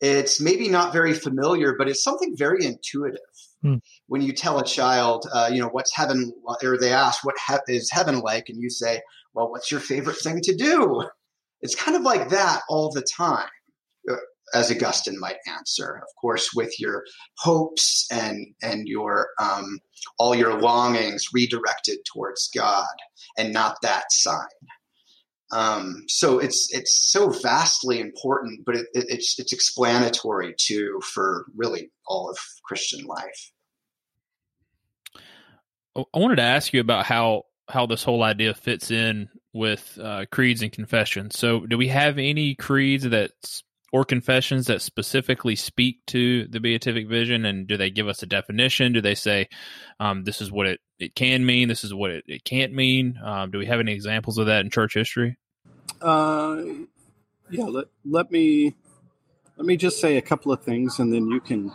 It's 0.02 0.42
maybe 0.42 0.70
not 0.70 0.94
very 0.94 1.14
familiar, 1.14 1.76
but 1.78 1.88
it's 1.88 2.04
something 2.04 2.36
very 2.38 2.66
intuitive. 2.66 3.20
Hmm. 3.64 3.76
When 4.08 4.22
you 4.22 4.34
tell 4.34 4.60
a 4.60 4.66
child, 4.66 5.26
uh, 5.34 5.50
you 5.52 5.60
know, 5.60 5.70
what's 5.70 5.96
heaven, 5.96 6.32
or 6.64 6.78
they 6.78 6.94
ask, 6.94 7.26
what 7.26 7.36
he- 7.48 7.76
is 7.76 7.90
heaven 7.92 8.20
like? 8.20 8.50
And 8.50 8.62
you 8.62 8.70
say, 8.70 9.02
well, 9.34 9.50
what's 9.50 9.72
your 9.72 9.80
favorite 9.80 10.18
thing 10.18 10.42
to 10.44 10.56
do? 10.56 11.04
It's 11.62 11.76
kind 11.76 11.98
of 11.98 12.04
like 12.04 12.30
that 12.30 12.62
all 12.70 12.92
the 12.92 13.02
time, 13.02 13.50
uh, 14.10 14.16
as 14.54 14.72
Augustine 14.72 15.20
might 15.20 15.38
answer, 15.48 15.98
of 15.98 16.08
course, 16.22 16.50
with 16.56 16.80
your 16.80 17.04
hopes 17.40 18.08
and, 18.12 18.48
and 18.62 18.88
your, 18.88 19.30
um, 19.42 19.80
all 20.20 20.36
your 20.36 20.60
longings 20.62 21.26
redirected 21.34 21.98
towards 22.14 22.50
God 22.56 22.86
and 23.38 23.52
not 23.52 23.78
that 23.82 24.12
side. 24.12 24.46
Um, 25.52 26.04
so 26.08 26.40
it's 26.40 26.68
it's 26.74 27.10
so 27.10 27.30
vastly 27.30 28.00
important, 28.00 28.66
but 28.66 28.76
it, 28.76 28.88
it, 28.94 29.06
it's 29.10 29.40
it's 29.40 29.54
explanatory 29.54 30.54
too 30.58 31.00
for 31.04 31.46
really 31.56 31.90
all 32.06 32.30
of 32.30 32.38
Christian 32.66 33.06
life. 33.06 33.52
I 35.96 36.20
wanted 36.20 36.36
to 36.36 36.44
ask 36.44 36.74
you 36.74 36.82
about 36.82 37.06
how 37.06 37.44
how 37.70 37.86
this 37.86 38.04
whole 38.04 38.24
idea 38.24 38.54
fits 38.54 38.92
in 38.92 39.30
with 39.54 39.98
uh, 40.02 40.26
creeds 40.32 40.62
and 40.62 40.72
confessions. 40.72 41.38
So, 41.38 41.66
do 41.66 41.78
we 41.78 41.88
have 41.88 42.18
any 42.18 42.56
creeds 42.56 43.04
that 43.06 43.32
or 43.94 44.04
confessions 44.04 44.68
that 44.68 44.82
specifically 44.82 45.56
speak 45.56 46.06
to 46.08 46.48
the 46.48 46.60
beatific 46.60 47.08
vision, 47.08 47.46
and 47.46 47.68
do 47.68 47.78
they 47.78 47.90
give 47.90 48.08
us 48.08 48.24
a 48.24 48.26
definition? 48.26 48.94
Do 48.94 49.02
they 49.02 49.16
say 49.16 49.48
um, 50.00 50.24
this 50.24 50.42
is 50.42 50.52
what 50.52 50.68
it, 50.68 50.80
it 51.00 51.16
can 51.16 51.46
mean, 51.46 51.68
this 51.68 51.84
is 51.84 51.94
what 51.94 52.12
it, 52.12 52.24
it 52.28 52.44
can't 52.44 52.74
mean? 52.74 53.20
Um, 53.24 53.52
do 53.52 53.58
we 53.58 53.66
have 53.66 53.80
any 53.80 53.94
examples 53.94 54.38
of 54.38 54.48
that 54.48 54.62
in 54.62 54.70
church 54.70 54.94
history? 54.94 55.38
Uh, 56.02 56.64
yeah. 57.50 57.66
Let 57.66 57.86
let 58.06 58.32
me 58.32 58.76
let 59.56 59.66
me 59.66 59.78
just 59.78 60.00
say 60.00 60.18
a 60.18 60.22
couple 60.22 60.52
of 60.52 60.64
things, 60.64 61.00
and 61.00 61.12
then 61.12 61.28
you 61.28 61.40
can, 61.40 61.72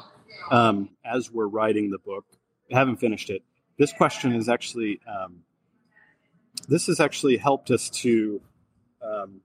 um, 0.51 0.91
as 1.05 1.31
we're 1.33 1.49
writing 1.49 1.91
the 1.91 1.99
book, 1.99 2.25
I 2.73 2.79
haven't 2.79 2.97
finished 2.99 3.31
it 3.31 3.43
this 3.79 3.93
question 3.93 4.35
is 4.35 4.49
actually 4.49 5.01
um, 5.07 5.43
this 6.69 6.87
has 6.87 7.01
actually 7.01 7.37
helped 7.37 7.71
us 7.71 7.91
to 7.91 8.41
um, 9.03 9.41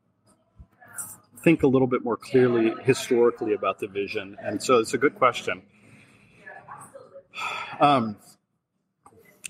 think 1.47 1.63
a 1.63 1.67
little 1.67 1.87
bit 1.87 2.03
more 2.03 2.17
clearly 2.17 2.73
historically 2.83 3.53
about 3.53 3.79
the 3.79 3.87
vision. 3.87 4.35
And 4.43 4.61
so 4.61 4.79
it's 4.79 4.93
a 4.93 4.97
good 4.97 5.15
question. 5.15 5.61
Um, 7.79 8.17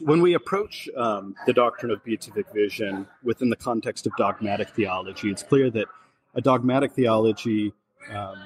when 0.02 0.22
we 0.22 0.36
approach 0.36 0.88
um, 0.96 1.34
the 1.48 1.54
doctrine 1.54 1.92
of 1.92 2.04
beatific 2.04 2.54
vision 2.54 3.08
within 3.24 3.50
the 3.50 3.56
context 3.56 4.06
of 4.06 4.16
dogmatic 4.16 4.70
theology, 4.76 5.32
it's 5.32 5.42
clear 5.42 5.72
that 5.72 5.88
a 6.36 6.42
dogmatic 6.42 6.92
theology 6.92 7.74
um, 8.12 8.44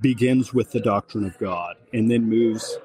begins 0.00 0.54
with 0.54 0.72
the 0.72 0.80
doctrine 0.80 1.26
of 1.26 1.36
God 1.36 1.76
and 1.92 2.10
then 2.10 2.26
moves 2.26 2.78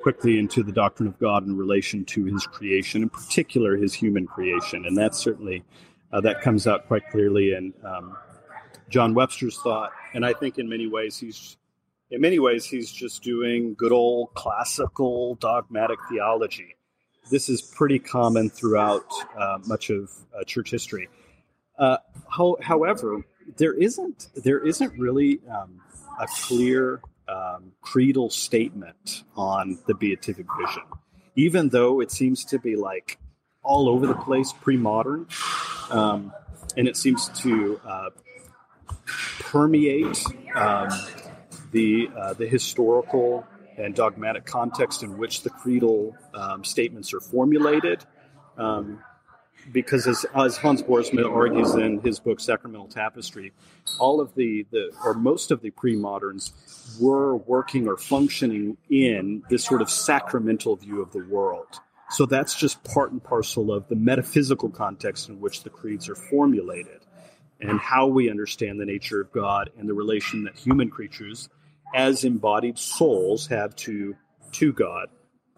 quickly 0.00 0.38
into 0.38 0.62
the 0.62 0.72
doctrine 0.72 1.10
of 1.10 1.18
God 1.18 1.46
in 1.46 1.58
relation 1.58 2.06
to 2.06 2.24
his 2.24 2.46
creation, 2.46 3.02
in 3.02 3.10
particular 3.10 3.76
his 3.76 3.92
human 3.92 4.26
creation. 4.26 4.86
And 4.86 4.96
that's 4.96 5.18
certainly, 5.18 5.62
uh, 6.10 6.22
that 6.22 6.40
comes 6.40 6.66
out 6.66 6.86
quite 6.86 7.06
clearly 7.10 7.52
in 7.52 7.74
um, 7.84 8.16
John 8.88 9.14
Webster's 9.14 9.58
thought. 9.58 9.92
And 10.14 10.24
I 10.24 10.32
think 10.32 10.58
in 10.58 10.68
many 10.68 10.86
ways 10.86 11.18
he's, 11.18 11.56
in 12.10 12.20
many 12.20 12.38
ways, 12.38 12.64
he's 12.64 12.92
just 12.92 13.22
doing 13.22 13.74
good 13.74 13.92
old 13.92 14.34
classical 14.34 15.36
dogmatic 15.36 15.98
theology. 16.10 16.76
This 17.30 17.48
is 17.48 17.62
pretty 17.62 17.98
common 17.98 18.50
throughout 18.50 19.06
uh, 19.38 19.58
much 19.66 19.90
of 19.90 20.10
uh, 20.38 20.44
church 20.44 20.70
history. 20.70 21.08
Uh, 21.78 21.96
how, 22.28 22.56
however, 22.60 23.24
there 23.56 23.72
isn't 23.72 24.28
there 24.36 24.58
isn't 24.58 24.98
really 24.98 25.40
um, 25.50 25.80
a 26.20 26.26
clear 26.26 27.00
um, 27.28 27.72
creedal 27.80 28.30
statement 28.30 29.24
on 29.36 29.78
the 29.86 29.94
beatific 29.94 30.46
vision, 30.60 30.82
even 31.36 31.68
though 31.70 32.00
it 32.00 32.10
seems 32.10 32.44
to 32.44 32.58
be 32.58 32.76
like 32.76 33.18
all 33.62 33.88
over 33.88 34.06
the 34.06 34.14
place, 34.14 34.52
pre-modern, 34.52 35.26
um, 35.90 36.32
and 36.76 36.88
it 36.88 36.96
seems 36.96 37.28
to 37.28 37.80
uh, 37.86 38.10
permeate 39.40 40.24
um, 40.54 40.88
the 41.70 42.08
uh, 42.16 42.34
the 42.34 42.46
historical 42.46 43.46
and 43.76 43.94
dogmatic 43.94 44.44
context 44.44 45.02
in 45.02 45.18
which 45.18 45.42
the 45.42 45.50
creedal 45.50 46.16
um, 46.34 46.64
statements 46.64 47.12
are 47.14 47.20
formulated. 47.20 48.04
Um, 48.56 49.02
because 49.70 50.08
as, 50.08 50.26
as 50.34 50.56
Hans 50.56 50.82
Boersma 50.82 51.30
argues 51.30 51.74
in 51.74 52.00
his 52.00 52.18
book 52.18 52.40
Sacramental 52.40 52.88
Tapestry, 52.88 53.52
all 54.00 54.20
of 54.20 54.34
the, 54.34 54.66
the 54.72 54.90
or 55.04 55.14
most 55.14 55.52
of 55.52 55.62
the 55.62 55.70
pre-moderns 55.70 56.52
were 57.00 57.36
working 57.36 57.86
or 57.86 57.96
functioning 57.96 58.76
in 58.90 59.44
this 59.48 59.64
sort 59.64 59.80
of 59.80 59.88
sacramental 59.88 60.74
view 60.74 61.00
of 61.00 61.12
the 61.12 61.24
world. 61.26 61.80
So 62.10 62.26
that's 62.26 62.56
just 62.56 62.82
part 62.82 63.12
and 63.12 63.22
parcel 63.22 63.72
of 63.72 63.88
the 63.88 63.94
metaphysical 63.94 64.68
context 64.68 65.28
in 65.28 65.40
which 65.40 65.62
the 65.62 65.70
creeds 65.70 66.08
are 66.08 66.16
formulated 66.16 67.01
and 67.68 67.78
how 67.80 68.06
we 68.06 68.30
understand 68.30 68.80
the 68.80 68.84
nature 68.84 69.20
of 69.20 69.32
God 69.32 69.70
and 69.78 69.88
the 69.88 69.94
relation 69.94 70.44
that 70.44 70.56
human 70.56 70.90
creatures 70.90 71.48
as 71.94 72.24
embodied 72.24 72.78
souls 72.78 73.46
have 73.46 73.74
to 73.76 74.16
to 74.52 74.72
God. 74.72 75.08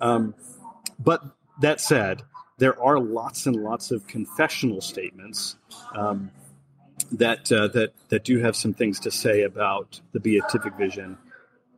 Um, 0.00 0.34
but 0.98 1.22
that 1.60 1.80
said, 1.80 2.22
there 2.58 2.80
are 2.80 2.98
lots 2.98 3.46
and 3.46 3.56
lots 3.56 3.90
of 3.90 4.06
confessional 4.06 4.80
statements 4.80 5.56
um, 5.94 6.30
that 7.12 7.50
uh, 7.50 7.68
that 7.68 7.92
that 8.08 8.24
do 8.24 8.38
have 8.38 8.56
some 8.56 8.74
things 8.74 9.00
to 9.00 9.10
say 9.10 9.42
about 9.42 10.00
the 10.12 10.20
beatific 10.20 10.74
vision 10.74 11.18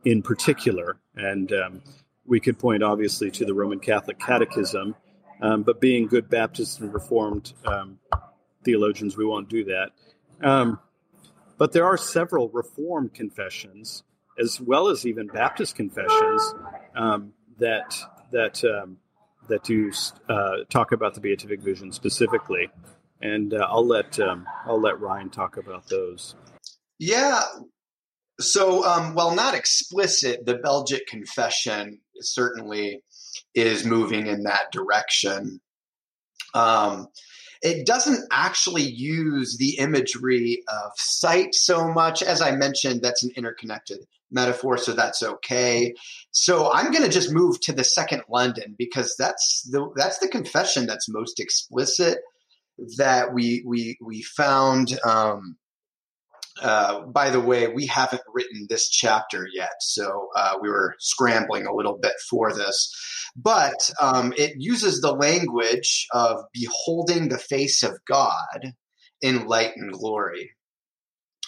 in 0.05 0.21
particular, 0.21 0.97
and 1.15 1.51
um, 1.51 1.81
we 2.25 2.39
could 2.39 2.59
point 2.59 2.83
obviously 2.83 3.31
to 3.31 3.45
the 3.45 3.53
Roman 3.53 3.79
Catholic 3.79 4.19
Catechism, 4.19 4.95
um, 5.41 5.63
but 5.63 5.81
being 5.81 6.07
good 6.07 6.29
Baptist 6.29 6.79
and 6.79 6.93
Reformed 6.93 7.53
um, 7.65 7.99
theologians, 8.63 9.17
we 9.17 9.25
won't 9.25 9.49
do 9.49 9.63
that. 9.65 9.91
Um, 10.43 10.79
but 11.57 11.71
there 11.71 11.85
are 11.85 11.97
several 11.97 12.49
Reformed 12.49 13.13
confessions, 13.13 14.03
as 14.39 14.61
well 14.61 14.87
as 14.87 15.05
even 15.05 15.27
Baptist 15.27 15.75
confessions, 15.75 16.53
um, 16.95 17.33
that 17.59 17.95
that 18.31 18.63
that 19.47 19.63
do 19.63 19.91
uh, 20.29 20.63
talk 20.69 20.91
about 20.91 21.13
the 21.13 21.21
beatific 21.21 21.61
vision 21.61 21.91
specifically, 21.91 22.69
and 23.21 23.53
uh, 23.53 23.67
I'll 23.69 23.85
let 23.85 24.19
um, 24.19 24.47
I'll 24.65 24.81
let 24.81 24.99
Ryan 24.99 25.29
talk 25.29 25.57
about 25.57 25.87
those. 25.87 26.35
Yeah. 26.99 27.43
So, 28.39 28.85
um, 28.85 29.15
while 29.15 29.33
not 29.33 29.55
explicit, 29.55 30.45
the 30.45 30.57
Belgic 30.57 31.07
Confession 31.07 31.99
certainly 32.19 33.01
is 33.55 33.83
moving 33.85 34.27
in 34.27 34.43
that 34.43 34.71
direction. 34.71 35.59
Um, 36.53 37.07
it 37.61 37.85
doesn't 37.85 38.25
actually 38.31 38.83
use 38.83 39.57
the 39.57 39.77
imagery 39.77 40.63
of 40.67 40.91
sight 40.95 41.53
so 41.53 41.87
much. 41.87 42.21
As 42.21 42.41
I 42.41 42.51
mentioned, 42.51 43.01
that's 43.01 43.23
an 43.23 43.31
interconnected 43.35 43.99
metaphor, 44.31 44.77
so 44.77 44.93
that's 44.93 45.23
okay. 45.23 45.93
So 46.31 46.71
I'm 46.71 46.91
going 46.91 47.03
to 47.03 47.09
just 47.09 47.33
move 47.33 47.59
to 47.61 47.73
the 47.73 47.83
second 47.83 48.23
London 48.29 48.75
because 48.77 49.15
that's 49.17 49.67
the 49.71 49.89
that's 49.95 50.19
the 50.19 50.27
confession 50.27 50.85
that's 50.85 51.09
most 51.09 51.39
explicit 51.39 52.19
that 52.97 53.33
we 53.33 53.63
we 53.65 53.97
we 54.01 54.21
found. 54.21 54.97
Um, 55.05 55.57
uh, 56.61 57.01
by 57.01 57.29
the 57.29 57.39
way, 57.39 57.67
we 57.67 57.85
haven't 57.85 58.21
written 58.33 58.67
this 58.69 58.89
chapter 58.89 59.47
yet, 59.53 59.73
so 59.79 60.29
uh, 60.35 60.55
we 60.61 60.69
were 60.69 60.95
scrambling 60.99 61.65
a 61.65 61.73
little 61.73 61.97
bit 62.01 62.13
for 62.29 62.53
this. 62.53 62.93
But 63.35 63.91
um, 64.01 64.33
it 64.37 64.53
uses 64.57 65.01
the 65.01 65.13
language 65.13 66.07
of 66.11 66.43
beholding 66.53 67.29
the 67.29 67.37
face 67.37 67.83
of 67.83 67.99
God 68.07 68.73
in 69.21 69.47
light 69.47 69.71
and 69.75 69.91
glory. 69.91 70.51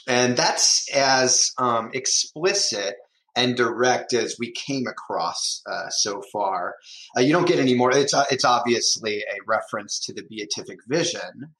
And 0.07 0.35
that's 0.35 0.87
as 0.93 1.51
um, 1.57 1.91
explicit 1.93 2.95
and 3.35 3.55
direct 3.55 4.13
as 4.13 4.37
we 4.39 4.51
came 4.51 4.85
across 4.87 5.61
uh, 5.69 5.89
so 5.89 6.21
far. 6.33 6.75
Uh, 7.15 7.21
you 7.21 7.31
don't 7.31 7.47
get 7.47 7.59
any 7.59 7.75
more. 7.75 7.91
It's, 7.95 8.13
uh, 8.13 8.25
it's 8.31 8.45
obviously 8.45 9.19
a 9.19 9.37
reference 9.47 9.99
to 10.05 10.13
the 10.13 10.23
beatific 10.27 10.79
vision, 10.87 11.53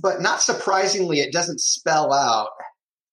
but 0.00 0.22
not 0.22 0.40
surprisingly, 0.40 1.20
it 1.20 1.32
doesn't 1.32 1.60
spell 1.60 2.12
out 2.12 2.48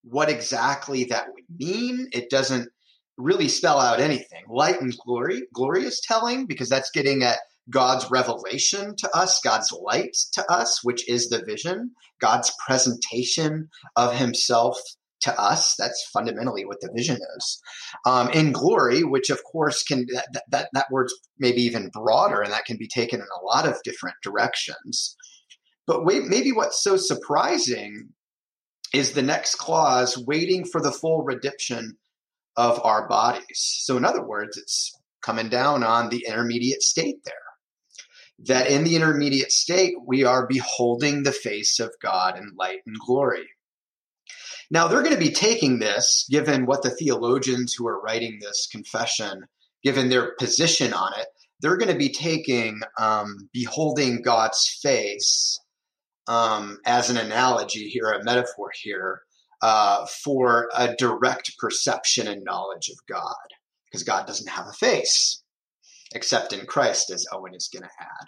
what 0.10 0.30
exactly 0.30 1.06
that 1.06 1.28
would 1.34 1.44
mean. 1.58 2.08
It 2.12 2.30
doesn't 2.30 2.70
really 3.18 3.48
spell 3.48 3.80
out 3.80 4.00
anything. 4.00 4.44
Light 4.48 4.82
and 4.82 4.96
glory, 5.06 5.44
glory 5.54 5.84
is 5.84 6.02
telling 6.06 6.46
because 6.46 6.70
that's 6.70 6.92
getting 6.92 7.24
at 7.24 7.40
God's 7.70 8.10
revelation 8.10 8.96
to 8.98 9.10
us, 9.16 9.40
God's 9.44 9.72
light 9.72 10.18
to 10.34 10.52
us, 10.52 10.80
which 10.84 11.08
is 11.10 11.30
the 11.30 11.44
vision, 11.46 11.92
God's 12.20 12.52
presentation 12.66 13.70
of 13.96 14.16
himself 14.16 14.80
to 15.22 15.40
us. 15.40 15.76
That's 15.78 16.10
fundamentally 16.12 16.66
what 16.66 16.80
the 16.82 16.90
vision 16.96 17.20
is. 17.38 17.62
Um, 18.06 18.30
in 18.30 18.54
glory, 18.54 19.04
which 19.04 19.30
of 19.30 19.44
course 19.44 19.84
can, 19.84 20.06
that, 20.14 20.44
that, 20.50 20.70
that 20.74 20.88
word's 20.90 21.14
maybe 21.38 21.62
even 21.62 21.92
broader 21.94 22.42
and 22.42 22.54
that 22.54 22.66
can 22.66 22.78
be 22.78 22.88
taken 22.88 23.20
in 23.20 23.26
a 23.26 23.46
lot 23.46 23.68
of 23.68 23.84
different 23.84 24.16
directions. 24.24 25.16
But 25.86 26.06
wait, 26.06 26.24
maybe 26.24 26.52
what's 26.52 26.82
so 26.82 26.98
surprising 26.98 28.10
is 28.94 29.14
the 29.14 29.22
next 29.22 29.56
clause, 29.56 30.18
waiting 30.18 30.66
for 30.66 30.82
the 30.82 30.92
full 30.92 31.24
redemption 31.24 31.98
of 32.56 32.80
our 32.84 33.08
bodies. 33.08 33.80
So 33.84 33.98
in 33.98 34.06
other 34.06 34.24
words, 34.24 34.58
it's 34.58 34.94
coming 35.22 35.50
down 35.50 35.84
on 35.84 36.10
the 36.10 36.26
intermediate 36.28 36.82
state 36.82 37.24
there 37.24 37.34
that 38.48 38.70
in 38.70 38.84
the 38.84 38.96
intermediate 38.96 39.52
state, 39.52 39.96
we 40.06 40.24
are 40.24 40.48
beholding 40.48 41.24
the 41.24 41.32
face 41.32 41.80
of 41.80 41.94
God 42.02 42.38
in 42.38 42.54
light 42.58 42.80
and 42.86 42.96
glory. 43.06 43.48
Now, 44.72 44.88
they're 44.88 45.02
going 45.02 45.16
to 45.16 45.20
be 45.20 45.32
taking 45.32 45.80
this, 45.80 46.28
given 46.30 46.66
what 46.66 46.84
the 46.84 46.92
theologians 46.92 47.74
who 47.74 47.88
are 47.88 48.02
writing 48.02 48.40
this 48.40 48.68
confession, 48.72 49.46
given 49.84 50.10
their 50.10 50.36
position 50.36 50.94
on 50.94 51.12
it, 51.20 51.28
they're 51.62 51.78
going 51.78 51.92
to 51.92 51.98
be 51.98 52.14
taking 52.14 52.80
um, 52.98 53.50
beholding 53.52 54.22
God's 54.22 54.80
face 54.82 55.60
um, 56.30 56.78
as 56.86 57.10
an 57.10 57.18
analogy 57.18 57.90
here, 57.90 58.12
a 58.12 58.24
metaphor 58.24 58.72
here, 58.82 59.22
uh, 59.62 60.06
for 60.24 60.70
a 60.78 60.96
direct 60.96 61.58
perception 61.58 62.28
and 62.28 62.46
knowledge 62.46 62.90
of 62.90 62.98
God, 63.10 63.36
because 63.86 64.04
God 64.04 64.26
doesn't 64.26 64.50
have 64.50 64.68
a 64.68 64.74
face 64.74 65.44
except 66.14 66.54
in 66.54 66.66
Christ, 66.66 67.12
as 67.12 67.26
Owen 67.32 67.54
is 67.54 67.70
going 67.72 67.84
to 67.84 67.90
add. 68.00 68.28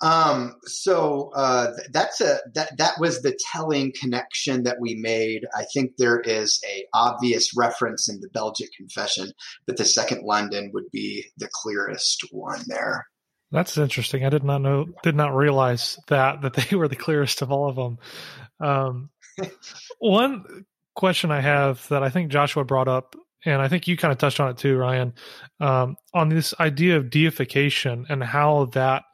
Um, 0.00 0.54
so 0.64 1.32
uh, 1.34 1.72
that's 1.92 2.20
a 2.20 2.38
that 2.54 2.76
that 2.78 3.00
was 3.00 3.20
the 3.20 3.36
telling 3.52 3.92
connection 3.98 4.62
that 4.62 4.76
we 4.80 4.94
made. 4.94 5.42
I 5.56 5.64
think 5.74 5.92
there 5.96 6.20
is 6.20 6.60
a 6.64 6.84
obvious 6.94 7.56
reference 7.56 8.08
in 8.08 8.20
the 8.20 8.28
Belgic 8.32 8.68
Confession, 8.76 9.32
but 9.66 9.76
the 9.76 9.84
Second 9.84 10.22
London 10.22 10.70
would 10.72 10.90
be 10.92 11.26
the 11.36 11.48
clearest 11.52 12.26
one 12.30 12.62
there. 12.68 13.08
That's 13.50 13.78
interesting. 13.78 14.24
I 14.24 14.28
did 14.28 14.44
not 14.44 14.60
know, 14.60 14.86
did 15.02 15.16
not 15.16 15.34
realize 15.34 15.98
that 16.08 16.42
that 16.42 16.54
they 16.54 16.76
were 16.76 16.88
the 16.88 16.96
clearest 16.96 17.42
of 17.42 17.50
all 17.50 17.68
of 17.68 17.76
them. 17.76 17.98
Um, 18.60 19.10
one 19.98 20.64
question 20.94 21.30
I 21.30 21.40
have 21.40 21.86
that 21.88 22.02
I 22.02 22.10
think 22.10 22.30
Joshua 22.30 22.64
brought 22.64 22.88
up 22.88 23.14
and 23.44 23.62
I 23.62 23.68
think 23.68 23.86
you 23.86 23.96
kind 23.96 24.12
of 24.12 24.18
touched 24.18 24.40
on 24.40 24.50
it 24.50 24.58
too, 24.58 24.76
Ryan, 24.76 25.14
um, 25.60 25.96
on 26.12 26.28
this 26.28 26.54
idea 26.58 26.96
of 26.96 27.10
deification 27.10 28.06
and 28.08 28.22
how 28.22 28.66
that 28.66 29.04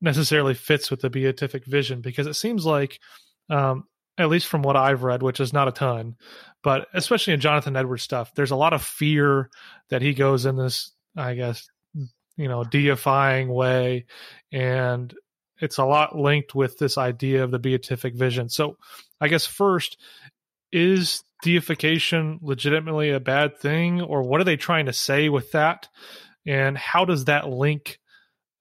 necessarily 0.00 0.54
fits 0.54 0.90
with 0.90 1.00
the 1.00 1.10
beatific 1.10 1.64
vision 1.64 2.02
because 2.02 2.26
it 2.26 2.34
seems 2.34 2.66
like 2.66 3.00
um, 3.48 3.84
at 4.18 4.28
least 4.28 4.46
from 4.46 4.62
what 4.62 4.76
I've 4.76 5.02
read, 5.02 5.22
which 5.22 5.40
is 5.40 5.52
not 5.52 5.68
a 5.68 5.72
ton, 5.72 6.16
but 6.62 6.86
especially 6.94 7.32
in 7.32 7.40
Jonathan 7.40 7.76
Edwards 7.76 8.02
stuff, 8.02 8.32
there's 8.34 8.50
a 8.50 8.56
lot 8.56 8.72
of 8.72 8.82
fear 8.82 9.50
that 9.90 10.02
he 10.02 10.12
goes 10.12 10.46
in 10.46 10.56
this, 10.56 10.92
I 11.16 11.34
guess, 11.34 11.66
you 12.36 12.48
know, 12.48 12.64
deifying 12.64 13.48
way. 13.48 14.06
And 14.52 15.14
it's 15.60 15.78
a 15.78 15.84
lot 15.84 16.18
linked 16.18 16.54
with 16.54 16.78
this 16.78 16.98
idea 16.98 17.44
of 17.44 17.50
the 17.50 17.58
beatific 17.58 18.14
vision. 18.14 18.48
So 18.48 18.76
I 19.20 19.28
guess 19.28 19.46
first, 19.46 19.96
is 20.72 21.22
deification 21.42 22.40
legitimately 22.42 23.10
a 23.10 23.20
bad 23.20 23.58
thing, 23.58 24.00
or 24.02 24.22
what 24.22 24.40
are 24.40 24.44
they 24.44 24.56
trying 24.56 24.86
to 24.86 24.92
say 24.92 25.28
with 25.28 25.52
that? 25.52 25.88
And 26.46 26.76
how 26.76 27.04
does 27.04 27.26
that 27.26 27.48
link 27.48 28.00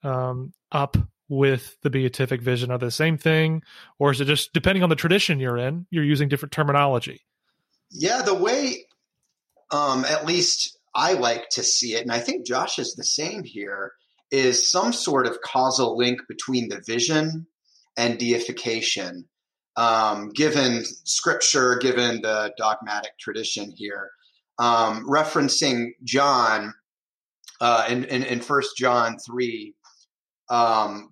um, 0.04 0.54
up 0.72 0.96
with 1.28 1.76
the 1.82 1.90
beatific 1.90 2.42
vision? 2.42 2.70
Are 2.72 2.78
they 2.78 2.86
the 2.86 2.92
same 2.92 3.18
thing, 3.18 3.64
or 3.98 4.12
is 4.12 4.22
it 4.22 4.26
just 4.26 4.54
depending 4.54 4.84
on 4.84 4.90
the 4.90 4.96
tradition 4.96 5.40
you're 5.40 5.58
in, 5.58 5.88
you're 5.90 6.04
using 6.04 6.30
different 6.30 6.52
terminology? 6.52 7.22
Yeah, 7.90 8.22
the 8.22 8.36
way, 8.36 8.86
um, 9.72 10.06
at 10.06 10.26
least 10.26 10.78
I 10.96 11.14
like 11.14 11.50
to 11.50 11.64
see 11.64 11.96
it, 11.96 12.02
and 12.04 12.12
I 12.12 12.20
think 12.20 12.46
Josh 12.46 12.80
is 12.80 12.94
the 12.94 13.04
same 13.04 13.44
here, 13.44 13.94
is 14.32 14.70
some 14.70 14.94
sort 14.94 15.28
of 15.28 15.42
causal 15.42 15.98
link 15.98 16.22
between 16.28 16.70
the 16.70 16.82
vision 16.86 17.48
and 17.98 18.18
deification. 18.18 19.28
Um, 19.76 20.30
given 20.30 20.84
scripture, 21.04 21.78
given 21.78 22.22
the 22.22 22.54
dogmatic 22.60 23.18
tradition 23.20 23.72
here, 23.76 24.12
um, 24.60 25.08
referencing 25.08 25.94
John 26.04 26.76
uh, 27.60 27.88
in, 27.90 28.04
in, 28.04 28.22
in 28.24 28.40
First 28.40 28.78
John 28.78 29.18
three, 29.18 29.74
um, 30.50 31.10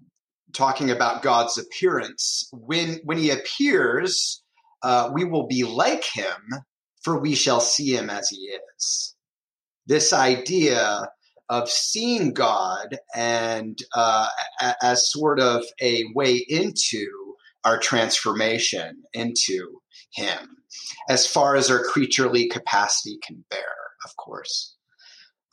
talking 0.54 0.92
about 0.92 1.24
God's 1.24 1.58
appearance. 1.58 2.50
When 2.54 3.00
when 3.04 3.18
He 3.18 3.32
appears, 3.32 4.44
uh, 4.84 5.10
we 5.12 5.24
will 5.24 5.48
be 5.48 5.64
like 5.64 6.04
Him, 6.04 6.64
for 7.04 7.20
we 7.20 7.34
shall 7.34 7.62
see 7.62 7.96
Him 7.96 8.12
as 8.12 8.30
He 8.30 8.52
is. 8.78 9.16
This 9.88 10.14
idea 10.14 11.10
of 11.50 11.70
seeing 11.70 12.34
God 12.34 12.98
and 13.14 13.78
uh, 13.94 14.28
as 14.82 15.12
sort 15.12 15.40
of 15.40 15.64
a 15.82 16.06
way 16.16 16.46
into 16.48 17.08
our 17.64 17.78
transformation 17.78 19.04
into 19.14 19.82
Him, 20.14 20.58
as 21.10 21.28
far 21.28 21.56
as 21.56 21.70
our 21.70 21.84
creaturely 21.84 22.48
capacity 22.48 23.18
can 23.26 23.44
bear, 23.50 23.76
of 24.06 24.16
course. 24.16 24.76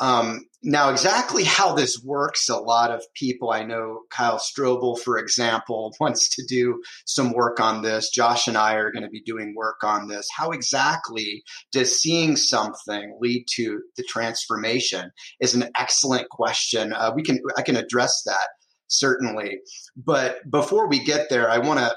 Um, 0.01 0.45
now, 0.63 0.91
exactly 0.91 1.45
how 1.45 1.75
this 1.75 2.03
works, 2.05 2.49
a 2.49 2.57
lot 2.57 2.91
of 2.91 3.03
people 3.15 3.51
I 3.51 3.63
know, 3.63 4.01
Kyle 4.11 4.41
Strobel, 4.41 4.99
for 4.99 5.17
example, 5.17 5.95
wants 6.01 6.29
to 6.37 6.45
do 6.49 6.83
some 7.07 7.33
work 7.33 7.61
on 7.61 7.83
this. 7.83 8.11
Josh 8.11 8.49
and 8.49 8.57
I 8.57 8.75
are 8.75 8.91
going 8.91 9.05
to 9.05 9.09
be 9.09 9.23
doing 9.23 9.55
work 9.57 9.85
on 9.85 10.09
this. 10.09 10.27
How 10.37 10.51
exactly 10.51 11.45
does 11.73 12.01
seeing 12.01 12.35
something 12.35 13.17
lead 13.21 13.47
to 13.55 13.81
the 13.97 14.03
transformation? 14.03 15.13
Is 15.41 15.55
an 15.55 15.71
excellent 15.77 16.29
question. 16.29 16.93
Uh, 16.93 17.13
we 17.15 17.23
can 17.23 17.41
I 17.57 17.63
can 17.63 17.77
address 17.77 18.23
that 18.27 18.49
certainly, 18.89 19.59
but 19.97 20.39
before 20.51 20.89
we 20.89 21.05
get 21.05 21.29
there, 21.31 21.49
I 21.49 21.59
want 21.59 21.79
to 21.79 21.95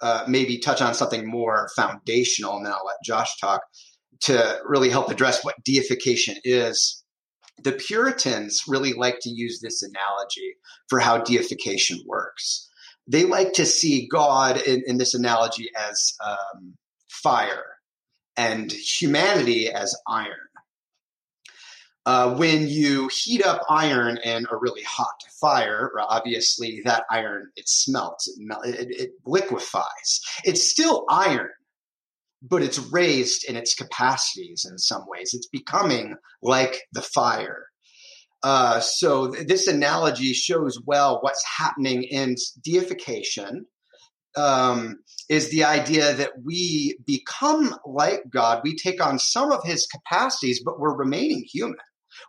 uh, 0.00 0.24
maybe 0.26 0.58
touch 0.58 0.82
on 0.82 0.94
something 0.94 1.28
more 1.28 1.68
foundational, 1.76 2.56
and 2.56 2.66
then 2.66 2.72
I'll 2.72 2.86
let 2.86 2.96
Josh 3.04 3.38
talk 3.38 3.60
to 4.22 4.58
really 4.64 4.90
help 4.90 5.10
address 5.10 5.44
what 5.44 5.62
deification 5.64 6.36
is 6.42 6.99
the 7.62 7.72
Puritans 7.72 8.64
really 8.66 8.92
like 8.92 9.18
to 9.20 9.30
use 9.30 9.60
this 9.60 9.82
analogy 9.82 10.54
for 10.88 10.98
how 10.98 11.18
deification 11.18 11.98
works. 12.06 12.68
They 13.06 13.24
like 13.24 13.52
to 13.54 13.66
see 13.66 14.08
God 14.10 14.60
in, 14.60 14.82
in 14.86 14.98
this 14.98 15.14
analogy 15.14 15.70
as 15.76 16.14
um, 16.24 16.74
fire 17.08 17.64
and 18.36 18.70
humanity 18.70 19.70
as 19.70 19.94
iron. 20.08 20.48
Uh, 22.06 22.34
when 22.34 22.66
you 22.66 23.08
heat 23.08 23.44
up 23.44 23.62
iron 23.68 24.16
in 24.24 24.46
a 24.50 24.56
really 24.56 24.82
hot 24.82 25.22
fire, 25.40 25.92
obviously 26.08 26.80
that 26.84 27.04
iron 27.10 27.50
it 27.56 27.68
smelts, 27.68 28.26
it, 28.28 28.64
it, 28.64 28.90
it 28.90 29.10
liquefies. 29.26 30.20
It's 30.44 30.66
still 30.66 31.04
iron, 31.10 31.50
but 32.42 32.62
it's 32.62 32.78
raised 32.78 33.44
in 33.48 33.56
its 33.56 33.74
capacities 33.74 34.66
in 34.68 34.78
some 34.78 35.04
ways. 35.06 35.30
It's 35.34 35.48
becoming 35.48 36.16
like 36.42 36.82
the 36.92 37.02
fire. 37.02 37.66
Uh, 38.42 38.80
so 38.80 39.32
th- 39.32 39.46
this 39.46 39.66
analogy 39.66 40.32
shows 40.32 40.80
well 40.86 41.18
what's 41.20 41.44
happening 41.58 42.02
in 42.04 42.36
deification. 42.62 43.66
Um, 44.36 45.00
is 45.28 45.50
the 45.50 45.64
idea 45.64 46.12
that 46.14 46.30
we 46.44 46.96
become 47.04 47.74
like 47.84 48.22
God. 48.32 48.60
We 48.62 48.76
take 48.76 49.04
on 49.04 49.18
some 49.18 49.50
of 49.50 49.64
his 49.64 49.86
capacities, 49.86 50.62
but 50.64 50.78
we're 50.78 50.96
remaining 50.96 51.44
human. 51.44 51.78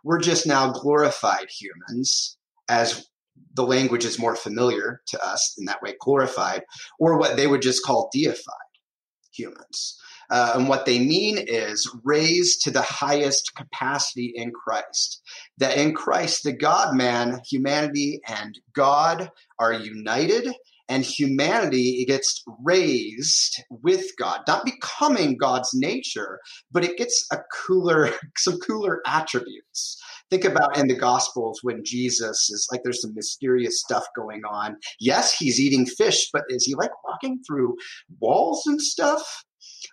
We're 0.04 0.20
just 0.20 0.46
now 0.46 0.72
glorified 0.72 1.46
humans 1.48 2.36
as 2.68 3.06
the 3.54 3.64
language 3.64 4.04
is 4.04 4.18
more 4.18 4.36
familiar 4.36 5.00
to 5.08 5.24
us 5.24 5.54
in 5.58 5.66
that 5.66 5.82
way, 5.82 5.94
glorified, 6.00 6.62
or 6.98 7.18
what 7.18 7.36
they 7.36 7.46
would 7.46 7.62
just 7.62 7.84
call 7.84 8.10
deified 8.12 8.54
humans. 9.32 9.98
Uh, 10.32 10.54
and 10.54 10.66
what 10.66 10.86
they 10.86 10.98
mean 10.98 11.36
is 11.36 11.94
raised 12.04 12.62
to 12.62 12.70
the 12.70 12.80
highest 12.80 13.52
capacity 13.54 14.32
in 14.34 14.50
Christ. 14.50 15.20
That 15.58 15.76
in 15.76 15.92
Christ, 15.92 16.44
the 16.44 16.54
God 16.54 16.96
man, 16.96 17.42
humanity 17.46 18.22
and 18.26 18.58
God 18.74 19.30
are 19.58 19.74
united, 19.74 20.48
and 20.88 21.04
humanity 21.04 22.04
gets 22.06 22.42
raised 22.64 23.62
with 23.68 24.06
God, 24.18 24.40
not 24.48 24.64
becoming 24.64 25.36
God's 25.36 25.70
nature, 25.74 26.40
but 26.70 26.82
it 26.82 26.96
gets 26.96 27.26
a 27.30 27.38
cooler, 27.52 28.10
some 28.38 28.58
cooler 28.58 29.02
attributes 29.06 30.02
think 30.30 30.44
about 30.46 30.78
in 30.78 30.88
the 30.88 30.96
gospels 30.96 31.60
when 31.62 31.84
jesus 31.84 32.48
is 32.48 32.66
like 32.72 32.80
there's 32.82 33.02
some 33.02 33.14
mysterious 33.14 33.80
stuff 33.80 34.06
going 34.16 34.40
on 34.50 34.76
yes 34.98 35.36
he's 35.36 35.60
eating 35.60 35.84
fish 35.84 36.30
but 36.32 36.42
is 36.48 36.64
he 36.64 36.74
like 36.74 36.90
walking 37.04 37.38
through 37.46 37.76
walls 38.18 38.62
and 38.66 38.80
stuff 38.80 39.44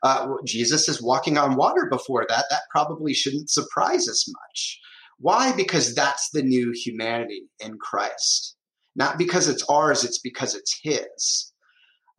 uh, 0.03 0.27
Jesus 0.45 0.87
is 0.87 1.01
walking 1.01 1.37
on 1.37 1.55
water 1.55 1.87
before 1.89 2.25
that. 2.27 2.45
That 2.49 2.61
probably 2.71 3.13
shouldn't 3.13 3.49
surprise 3.49 4.07
us 4.07 4.27
much. 4.27 4.79
Why? 5.19 5.53
Because 5.55 5.93
that's 5.95 6.29
the 6.31 6.43
new 6.43 6.71
humanity 6.73 7.49
in 7.59 7.77
Christ. 7.77 8.55
Not 8.95 9.17
because 9.17 9.47
it's 9.47 9.63
ours, 9.69 10.03
it's 10.03 10.19
because 10.19 10.55
it's 10.55 10.79
His. 10.81 11.53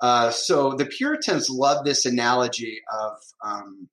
Uh, 0.00 0.30
so 0.30 0.72
the 0.72 0.86
Puritans 0.86 1.50
love 1.50 1.84
this 1.84 2.06
analogy 2.06 2.80
of 2.92 3.12
um, 3.44 3.88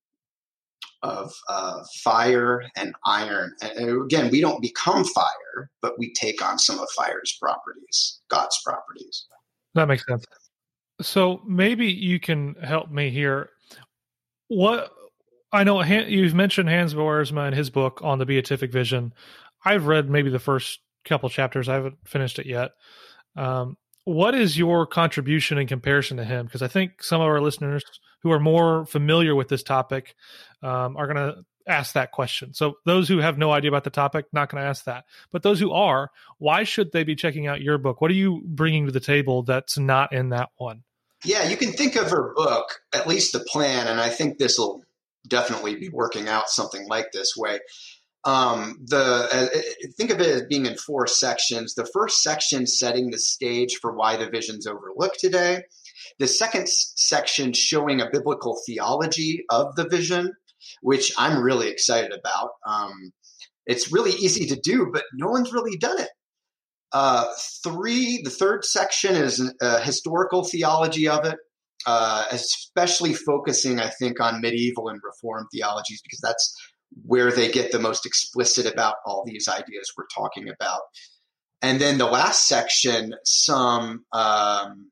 of 1.03 1.31
uh, 1.47 1.83
fire 2.03 2.63
and 2.75 2.93
iron. 3.05 3.53
And 3.61 4.03
again, 4.03 4.29
we 4.31 4.41
don't 4.41 4.61
become 4.61 5.03
fire, 5.03 5.69
but 5.81 5.93
we 5.99 6.11
take 6.13 6.43
on 6.43 6.57
some 6.59 6.79
of 6.79 6.87
fire's 6.95 7.37
properties, 7.39 8.19
God's 8.29 8.57
properties. 8.65 9.27
That 9.75 9.87
makes 9.87 10.05
sense. 10.07 10.25
So 11.01 11.41
maybe 11.45 11.87
you 11.87 12.19
can 12.19 12.55
help 12.55 12.89
me 12.89 13.09
here 13.09 13.49
what 14.47 14.91
I 15.51 15.63
know 15.63 15.81
you've 15.83 16.33
mentioned 16.33 16.69
Hans 16.69 16.93
Boersma 16.93 17.47
and 17.47 17.55
his 17.55 17.69
book 17.69 18.01
on 18.03 18.19
the 18.19 18.25
beatific 18.25 18.71
vision. 18.71 19.13
I've 19.63 19.87
read 19.87 20.09
maybe 20.09 20.29
the 20.29 20.39
first 20.39 20.79
couple 21.05 21.29
chapters. 21.29 21.69
I 21.69 21.75
haven't 21.75 21.97
finished 22.05 22.39
it 22.39 22.45
yet. 22.45 22.71
Um, 23.35 23.77
what 24.03 24.35
is 24.35 24.57
your 24.57 24.85
contribution 24.85 25.57
in 25.57 25.67
comparison 25.67 26.17
to 26.17 26.25
him? 26.25 26.45
Because 26.45 26.61
I 26.61 26.67
think 26.67 27.03
some 27.03 27.21
of 27.21 27.27
our 27.27 27.41
listeners 27.41 27.83
who 28.23 28.31
are 28.31 28.39
more 28.39 28.85
familiar 28.85 29.35
with 29.35 29.47
this 29.47 29.63
topic 29.63 30.15
um, 30.63 30.97
are 30.97 31.07
going 31.07 31.17
to 31.17 31.43
ask 31.67 31.93
that 31.93 32.11
question. 32.11 32.53
So 32.53 32.77
those 32.85 33.07
who 33.07 33.19
have 33.19 33.37
no 33.37 33.51
idea 33.51 33.69
about 33.69 33.83
the 33.83 33.89
topic, 33.89 34.25
not 34.31 34.49
going 34.49 34.63
to 34.63 34.67
ask 34.67 34.85
that. 34.85 35.05
But 35.31 35.43
those 35.43 35.59
who 35.59 35.71
are, 35.71 36.11
why 36.37 36.63
should 36.63 36.91
they 36.91 37.03
be 37.03 37.15
checking 37.15 37.47
out 37.47 37.61
your 37.61 37.77
book? 37.77 38.01
What 38.01 38.11
are 38.11 38.15
you 38.15 38.41
bringing 38.45 38.85
to 38.85 38.91
the 38.91 38.99
table 38.99 39.43
that's 39.43 39.77
not 39.77 40.13
in 40.13 40.29
that 40.29 40.49
one? 40.57 40.83
Yeah, 41.23 41.47
you 41.47 41.57
can 41.57 41.71
think 41.71 41.95
of 41.95 42.11
her 42.11 42.33
book, 42.35 42.81
at 42.93 43.07
least 43.07 43.33
the 43.33 43.39
plan, 43.39 43.87
and 43.87 43.99
I 43.99 44.09
think 44.09 44.37
this 44.37 44.57
will 44.57 44.83
definitely 45.27 45.75
be 45.75 45.89
working 45.89 46.27
out 46.27 46.49
something 46.49 46.87
like 46.87 47.11
this 47.11 47.35
way. 47.35 47.59
Um, 48.23 48.79
the 48.85 48.97
uh, 49.31 49.47
think 49.97 50.11
of 50.11 50.19
it 50.19 50.27
as 50.27 50.43
being 50.43 50.65
in 50.65 50.75
four 50.75 51.07
sections. 51.07 51.75
The 51.75 51.85
first 51.85 52.21
section 52.21 52.67
setting 52.67 53.09
the 53.09 53.19
stage 53.19 53.77
for 53.81 53.95
why 53.95 54.17
the 54.17 54.29
vision's 54.29 54.67
overlooked 54.67 55.19
today. 55.19 55.63
The 56.19 56.27
second 56.27 56.67
section 56.67 57.53
showing 57.53 58.01
a 58.01 58.09
biblical 58.11 58.59
theology 58.65 59.45
of 59.49 59.75
the 59.75 59.87
vision, 59.87 60.33
which 60.81 61.11
I'm 61.17 61.41
really 61.41 61.69
excited 61.69 62.11
about. 62.11 62.49
Um, 62.65 63.11
it's 63.65 63.91
really 63.91 64.11
easy 64.11 64.45
to 64.47 64.59
do, 64.61 64.89
but 64.91 65.03
no 65.13 65.27
one's 65.27 65.53
really 65.53 65.77
done 65.77 65.99
it. 65.99 66.09
Uh, 66.93 67.25
three, 67.63 68.21
the 68.23 68.29
third 68.29 68.63
section 68.63 69.15
is 69.15 69.53
a 69.61 69.81
historical 69.81 70.43
theology 70.43 71.07
of 71.07 71.25
it, 71.25 71.37
uh, 71.85 72.25
especially 72.31 73.13
focusing, 73.13 73.79
I 73.79 73.89
think, 73.89 74.21
on 74.21 74.41
medieval 74.41 74.87
and 74.87 74.99
reform 75.03 75.47
theologies 75.53 76.01
because 76.01 76.21
that's 76.21 76.55
where 77.03 77.31
they 77.31 77.51
get 77.51 77.71
the 77.71 77.79
most 77.79 78.05
explicit 78.05 78.65
about 78.65 78.95
all 79.05 79.23
these 79.25 79.47
ideas 79.49 79.91
we're 79.97 80.05
talking 80.15 80.49
about. 80.49 80.81
and 81.61 81.81
then 81.81 81.97
the 81.97 82.05
last 82.05 82.47
section, 82.47 83.13
some 83.25 84.05
um, 84.13 84.91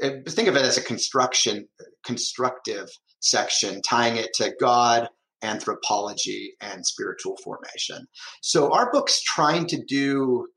think 0.00 0.48
of 0.48 0.56
it 0.56 0.62
as 0.62 0.76
a 0.76 0.82
construction 0.82 1.68
constructive 2.04 2.88
section, 3.26 3.82
tying 3.82 4.16
it 4.16 4.32
to 4.34 4.52
God, 4.60 5.08
anthropology, 5.42 6.54
and 6.60 6.86
spiritual 6.86 7.36
formation. 7.42 8.06
So 8.40 8.72
our 8.72 8.90
book's 8.90 9.22
trying 9.22 9.66
to 9.68 9.82
do 9.84 10.48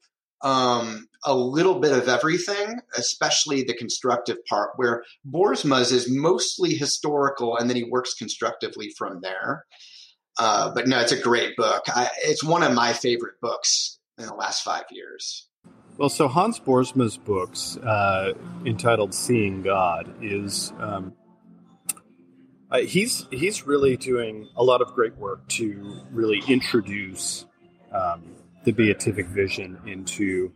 um, 0.41 1.07
a 1.25 1.35
little 1.35 1.79
bit 1.79 1.91
of 1.91 2.07
everything, 2.07 2.79
especially 2.95 3.63
the 3.63 3.73
constructive 3.73 4.37
part, 4.45 4.71
where 4.77 5.03
Boersma's 5.29 5.91
is 5.91 6.09
mostly 6.09 6.75
historical, 6.75 7.57
and 7.57 7.69
then 7.69 7.75
he 7.75 7.83
works 7.83 8.13
constructively 8.13 8.91
from 8.97 9.19
there. 9.21 9.65
Uh, 10.39 10.73
but 10.73 10.87
no, 10.87 10.99
it's 10.99 11.11
a 11.11 11.21
great 11.21 11.57
book. 11.57 11.83
I, 11.87 12.09
it's 12.23 12.43
one 12.43 12.63
of 12.63 12.73
my 12.73 12.93
favorite 12.93 13.35
books 13.41 13.99
in 14.17 14.25
the 14.25 14.33
last 14.33 14.63
five 14.63 14.85
years. 14.91 15.47
Well, 15.97 16.07
so 16.07 16.29
Hans 16.29 16.61
Boersma's 16.61 17.17
books, 17.17 17.75
uh, 17.75 18.31
entitled 18.65 19.13
"Seeing 19.13 19.61
God," 19.61 20.13
is 20.21 20.71
um, 20.79 21.13
uh, 22.71 22.79
he's 22.79 23.25
he's 23.31 23.65
really 23.65 23.97
doing 23.97 24.47
a 24.55 24.63
lot 24.63 24.81
of 24.81 24.93
great 24.93 25.15
work 25.17 25.47
to 25.47 26.01
really 26.11 26.41
introduce 26.47 27.45
um, 27.91 28.35
the 28.63 28.71
beatific 28.71 29.27
vision 29.27 29.79
into 29.85 30.51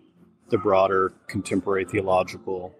the 0.49 0.58
broader 0.58 1.13
contemporary 1.28 1.86
theological 1.86 2.73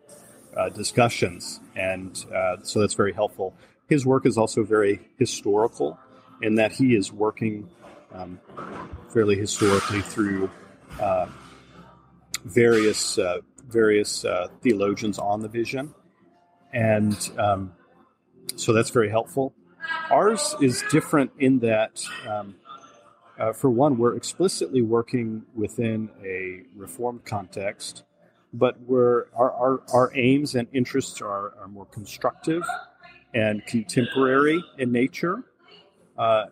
uh, 0.56 0.70
discussions, 0.70 1.60
and 1.76 2.26
uh, 2.34 2.58
so 2.62 2.80
that's 2.80 2.94
very 2.94 3.14
helpful. 3.14 3.56
His 3.88 4.06
work 4.06 4.26
is 4.26 4.38
also 4.38 4.64
very 4.64 5.00
historical 5.18 5.98
in 6.42 6.56
that 6.56 6.72
he 6.72 6.96
is 6.96 7.12
working 7.12 7.70
um, 8.14 8.40
fairly 9.12 9.36
historically 9.36 10.02
through 10.02 10.50
uh, 11.02 11.28
various 12.46 13.18
uh, 13.18 13.40
various 13.68 14.26
uh, 14.26 14.50
theologians 14.62 15.18
on 15.18 15.42
the 15.42 15.48
vision, 15.48 15.94
and 16.72 17.32
um, 17.40 17.74
so 18.56 18.74
that's 18.74 18.90
very 18.90 19.10
helpful. 19.10 19.54
Ours 20.10 20.56
is 20.62 20.84
different 20.90 21.32
in 21.40 21.60
that, 21.60 22.04
um, 22.28 22.56
uh, 23.38 23.52
for 23.52 23.70
one, 23.70 23.98
we're 23.98 24.16
explicitly 24.16 24.82
working 24.82 25.44
within 25.56 26.10
a 26.24 26.62
reformed 26.76 27.26
context, 27.26 28.04
but 28.54 28.80
we're 28.82 29.26
our 29.34 29.52
our, 29.52 29.82
our 29.94 30.12
aims 30.16 30.56
and 30.56 30.68
interests 30.74 31.22
are, 31.22 31.54
are 31.60 31.68
more 31.68 31.86
constructive 31.86 32.64
and 33.34 33.66
contemporary 33.66 34.64
in 34.78 34.92
nature. 34.92 35.44
Uh, 36.18 36.46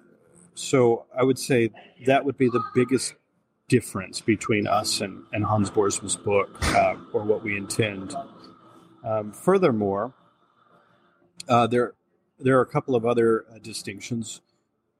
so 0.55 1.05
I 1.17 1.23
would 1.23 1.39
say 1.39 1.69
that 2.05 2.25
would 2.25 2.37
be 2.37 2.49
the 2.49 2.63
biggest 2.73 3.13
difference 3.67 4.19
between 4.19 4.67
us 4.67 4.99
and, 4.99 5.23
and 5.31 5.45
Hans 5.45 5.69
Boersma's 5.69 6.17
book, 6.17 6.49
uh, 6.75 6.95
or 7.13 7.23
what 7.23 7.43
we 7.43 7.55
intend. 7.55 8.15
Um, 9.03 9.31
furthermore, 9.31 10.13
uh, 11.47 11.67
there 11.67 11.93
there 12.39 12.57
are 12.57 12.61
a 12.61 12.67
couple 12.67 12.95
of 12.95 13.05
other 13.05 13.45
uh, 13.53 13.59
distinctions. 13.59 14.41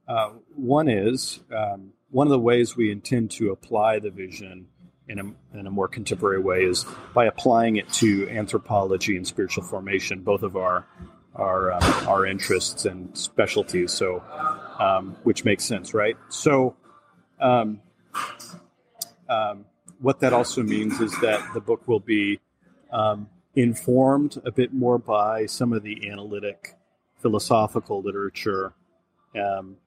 Uh, 0.08 0.32
one 0.56 0.88
is 0.88 1.40
um, 1.56 1.94
one 2.10 2.28
of 2.28 2.32
the 2.32 2.40
ways 2.40 2.76
we 2.76 2.92
intend 2.92 3.32
to 3.32 3.52
apply 3.52 4.00
the 4.00 4.12
vision 4.12 4.68
in 5.08 5.20
a, 5.20 5.58
in 5.60 5.68
a 5.68 5.72
more 5.72 5.88
contemporary 5.88 6.40
way 6.40 6.64
is 6.64 6.86
by 7.14 7.26
applying 7.26 7.76
it 7.76 7.92
to 7.92 8.30
anthropology 8.30 9.18
and 9.18 9.28
spiritual 9.28 9.64
formation, 9.64 10.22
both 10.22 10.44
of 10.44 10.56
our 10.56 10.88
our 11.36 11.72
um, 11.72 12.08
our 12.08 12.26
interests 12.26 12.86
and 12.86 13.18
specialties. 13.18 13.92
So, 13.92 14.24
um, 14.80 15.16
which 15.24 15.46
makes 15.46 15.64
sense, 15.66 15.94
right? 15.94 16.18
So, 16.30 16.76
um, 17.40 17.82
um, 19.30 19.66
what 20.00 20.20
that 20.20 20.34
also 20.34 20.62
means 20.64 21.00
is 21.00 21.12
that 21.22 21.54
the 21.54 21.62
book 21.62 21.88
will 21.88 22.00
be 22.00 22.40
um, 22.92 23.30
informed 23.56 24.42
a 24.46 24.52
bit 24.52 24.74
more 24.74 24.98
by 24.98 25.46
some 25.46 25.74
of 25.74 25.84
the 25.84 26.10
analytic 26.10 26.76
philosophical 27.22 28.02
literature. 28.02 28.74
Um, 29.36 29.78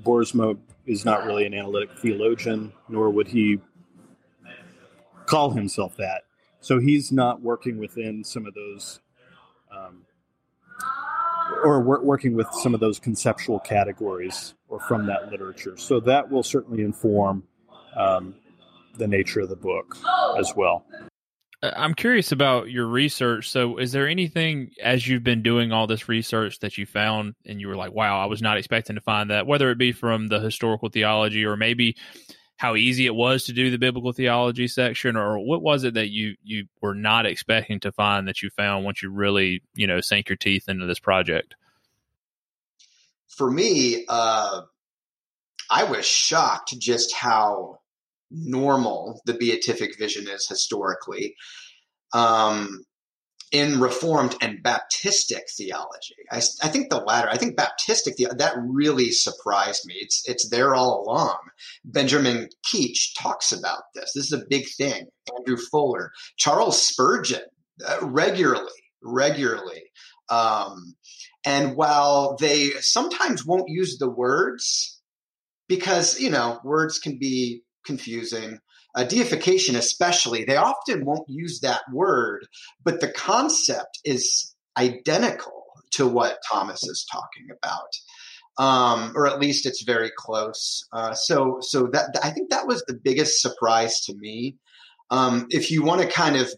Boersma 0.00 0.58
is 0.86 1.04
not 1.04 1.24
really 1.24 1.46
an 1.46 1.54
analytic 1.54 1.90
theologian, 1.98 2.72
nor 2.88 3.10
would 3.10 3.28
he 3.28 3.60
call 5.26 5.50
himself 5.50 5.96
that. 5.96 6.22
So 6.60 6.78
he's 6.78 7.12
not 7.12 7.40
working 7.42 7.78
within 7.78 8.24
some 8.24 8.46
of 8.46 8.54
those, 8.54 9.00
um, 9.70 10.02
or 11.64 11.80
working 11.80 12.34
with 12.34 12.46
some 12.52 12.74
of 12.74 12.80
those 12.80 12.98
conceptual 12.98 13.58
categories 13.60 14.54
or 14.68 14.80
from 14.80 15.06
that 15.06 15.30
literature. 15.30 15.76
So 15.76 16.00
that 16.00 16.30
will 16.30 16.42
certainly 16.42 16.82
inform 16.82 17.42
um, 17.96 18.34
the 18.96 19.06
nature 19.06 19.40
of 19.40 19.48
the 19.48 19.56
book 19.56 19.96
as 20.38 20.54
well. 20.56 20.84
Uh, 21.62 21.72
I'm 21.76 21.94
curious 21.94 22.32
about 22.32 22.70
your 22.70 22.86
research. 22.86 23.50
So, 23.50 23.78
is 23.78 23.92
there 23.92 24.08
anything 24.08 24.72
as 24.82 25.06
you've 25.06 25.24
been 25.24 25.42
doing 25.42 25.72
all 25.72 25.86
this 25.86 26.08
research 26.08 26.58
that 26.60 26.78
you 26.78 26.86
found 26.86 27.34
and 27.46 27.60
you 27.60 27.68
were 27.68 27.76
like, 27.76 27.92
wow, 27.92 28.20
I 28.20 28.26
was 28.26 28.42
not 28.42 28.58
expecting 28.58 28.96
to 28.96 29.02
find 29.02 29.30
that, 29.30 29.46
whether 29.46 29.70
it 29.70 29.78
be 29.78 29.92
from 29.92 30.28
the 30.28 30.40
historical 30.40 30.88
theology 30.88 31.44
or 31.44 31.56
maybe 31.56 31.96
how 32.56 32.76
easy 32.76 33.06
it 33.06 33.14
was 33.14 33.44
to 33.44 33.52
do 33.52 33.70
the 33.72 33.78
biblical 33.78 34.12
theology 34.12 34.68
section 34.68 35.16
or 35.16 35.36
what 35.38 35.62
was 35.62 35.82
it 35.82 35.94
that 35.94 36.10
you 36.10 36.36
you 36.44 36.66
were 36.80 36.94
not 36.94 37.26
expecting 37.26 37.80
to 37.80 37.90
find 37.90 38.28
that 38.28 38.40
you 38.40 38.50
found 38.50 38.84
once 38.84 39.02
you 39.02 39.10
really, 39.10 39.62
you 39.74 39.86
know, 39.86 40.00
sank 40.00 40.28
your 40.28 40.36
teeth 40.36 40.68
into 40.68 40.86
this 40.86 41.00
project? 41.00 41.54
For 43.28 43.50
me, 43.50 44.04
uh 44.08 44.62
I 45.70 45.84
was 45.84 46.06
shocked 46.06 46.78
just 46.78 47.14
how 47.14 47.80
normal 48.32 49.20
the 49.26 49.34
beatific 49.34 49.98
vision 49.98 50.28
is 50.28 50.48
historically. 50.48 51.34
Um, 52.14 52.84
in 53.52 53.80
Reformed 53.80 54.34
and 54.40 54.64
Baptistic 54.64 55.50
theology, 55.54 56.16
I, 56.30 56.38
I, 56.62 56.68
think 56.68 56.88
the 56.88 57.00
latter. 57.00 57.28
I 57.28 57.36
think 57.36 57.54
Baptistic 57.54 58.16
that 58.16 58.54
really 58.56 59.10
surprised 59.10 59.86
me. 59.86 59.94
It's 60.00 60.26
it's 60.26 60.48
there 60.48 60.74
all 60.74 61.04
along. 61.04 61.36
Benjamin 61.84 62.48
Keach 62.66 63.10
talks 63.18 63.52
about 63.52 63.82
this. 63.94 64.12
This 64.14 64.32
is 64.32 64.32
a 64.32 64.46
big 64.48 64.66
thing. 64.78 65.04
Andrew 65.36 65.58
Fuller, 65.70 66.12
Charles 66.38 66.82
Spurgeon, 66.82 67.42
uh, 67.86 67.98
regularly, 68.00 68.72
regularly. 69.02 69.82
Um, 70.30 70.96
and 71.44 71.76
while 71.76 72.36
they 72.40 72.70
sometimes 72.80 73.44
won't 73.44 73.68
use 73.68 73.98
the 73.98 74.10
words, 74.10 74.98
because 75.68 76.18
you 76.18 76.30
know 76.30 76.58
words 76.64 76.98
can 76.98 77.18
be 77.18 77.64
confusing. 77.84 78.58
Uh, 78.94 79.04
deification, 79.04 79.74
especially, 79.74 80.44
they 80.44 80.56
often 80.56 81.04
won't 81.04 81.28
use 81.28 81.60
that 81.60 81.80
word, 81.92 82.46
but 82.84 83.00
the 83.00 83.10
concept 83.10 83.98
is 84.04 84.54
identical 84.76 85.64
to 85.92 86.06
what 86.06 86.38
Thomas 86.50 86.82
is 86.82 87.06
talking 87.10 87.48
about. 87.50 87.88
Um, 88.58 89.12
or 89.16 89.26
at 89.26 89.40
least 89.40 89.64
it's 89.64 89.82
very 89.82 90.12
close. 90.14 90.86
Uh, 90.92 91.14
so, 91.14 91.58
so 91.62 91.88
that 91.92 92.14
I 92.22 92.30
think 92.30 92.50
that 92.50 92.66
was 92.66 92.84
the 92.86 92.98
biggest 93.02 93.40
surprise 93.40 94.00
to 94.02 94.14
me. 94.14 94.56
Um, 95.10 95.46
if 95.48 95.70
you 95.70 95.82
want 95.82 96.02
to 96.02 96.06
kind 96.06 96.36
of 96.36 96.52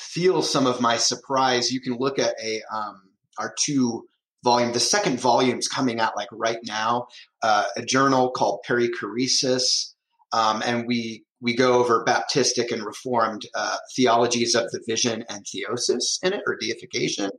feel 0.00 0.42
some 0.42 0.66
of 0.66 0.80
my 0.80 0.96
surprise, 0.96 1.70
you 1.70 1.80
can 1.80 1.96
look 1.98 2.18
at 2.18 2.34
a 2.42 2.62
um, 2.72 3.02
our 3.38 3.54
two 3.64 4.06
volume. 4.44 4.72
The 4.72 4.80
second 4.80 5.20
volume 5.20 5.58
is 5.58 5.68
coming 5.68 6.00
out 6.00 6.16
like 6.16 6.28
right 6.32 6.58
now. 6.64 7.06
Uh, 7.42 7.64
a 7.76 7.82
journal 7.82 8.30
called 8.30 8.60
Perichoresis 8.68 9.94
um, 10.32 10.62
and 10.64 10.86
we 10.86 11.24
we 11.40 11.54
go 11.54 11.74
over 11.74 12.04
Baptistic 12.04 12.72
and 12.72 12.84
Reformed 12.84 13.42
uh, 13.54 13.76
theologies 13.94 14.54
of 14.54 14.70
the 14.70 14.82
vision 14.86 15.24
and 15.28 15.44
theosis 15.44 16.18
in 16.22 16.32
it, 16.32 16.42
or 16.46 16.56
deification. 16.60 17.30